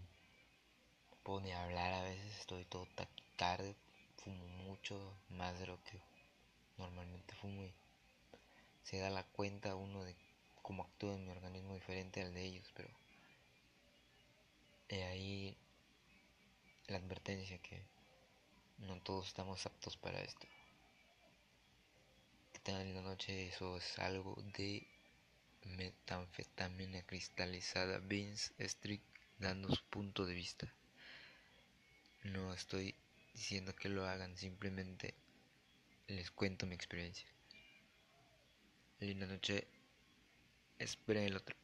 puedo 1.22 1.40
ni 1.40 1.52
hablar 1.52 1.92
a 1.92 2.02
veces, 2.02 2.38
estoy 2.40 2.64
todo 2.64 2.86
tarde, 3.36 3.76
fumo 4.16 4.46
mucho, 4.64 5.14
más 5.28 5.58
de 5.58 5.66
lo 5.66 5.82
que 5.84 6.00
normalmente 6.78 7.34
fumo 7.34 7.64
y 7.64 7.72
se 8.82 8.98
da 8.98 9.10
la 9.10 9.24
cuenta 9.24 9.74
uno 9.74 10.04
de 10.04 10.16
cómo 10.62 10.84
actúa 10.84 11.16
mi 11.16 11.30
organismo 11.30 11.74
diferente 11.74 12.22
al 12.22 12.34
de 12.34 12.44
ellos, 12.44 12.70
pero 12.74 12.88
he 14.88 15.04
ahí 15.04 15.56
la 16.86 16.98
advertencia 16.98 17.58
que 17.58 17.82
no 18.78 19.00
todos 19.00 19.28
estamos 19.28 19.64
aptos 19.66 19.96
para 19.96 20.20
esto. 20.20 20.46
Que 22.52 22.70
en 22.72 22.94
la 22.94 23.02
noche 23.02 23.48
eso 23.48 23.76
es 23.76 23.98
algo 23.98 24.36
de 24.56 24.86
metanfetamina 25.64 27.02
cristalizada. 27.02 27.98
Vince 27.98 28.52
Strick 28.68 29.02
dando 29.38 29.74
su 29.74 29.84
punto 29.84 30.26
de 30.26 30.34
vista. 30.34 30.72
No 32.24 32.52
estoy 32.52 32.94
diciendo 33.34 33.74
que 33.74 33.88
lo 33.88 34.06
hagan, 34.06 34.36
simplemente 34.36 35.14
les 36.08 36.30
cuento 36.30 36.66
mi 36.66 36.74
experiencia. 36.74 37.28
Linda 39.00 39.26
noche, 39.26 39.66
esperen 40.78 41.24
el 41.24 41.36
otro. 41.36 41.56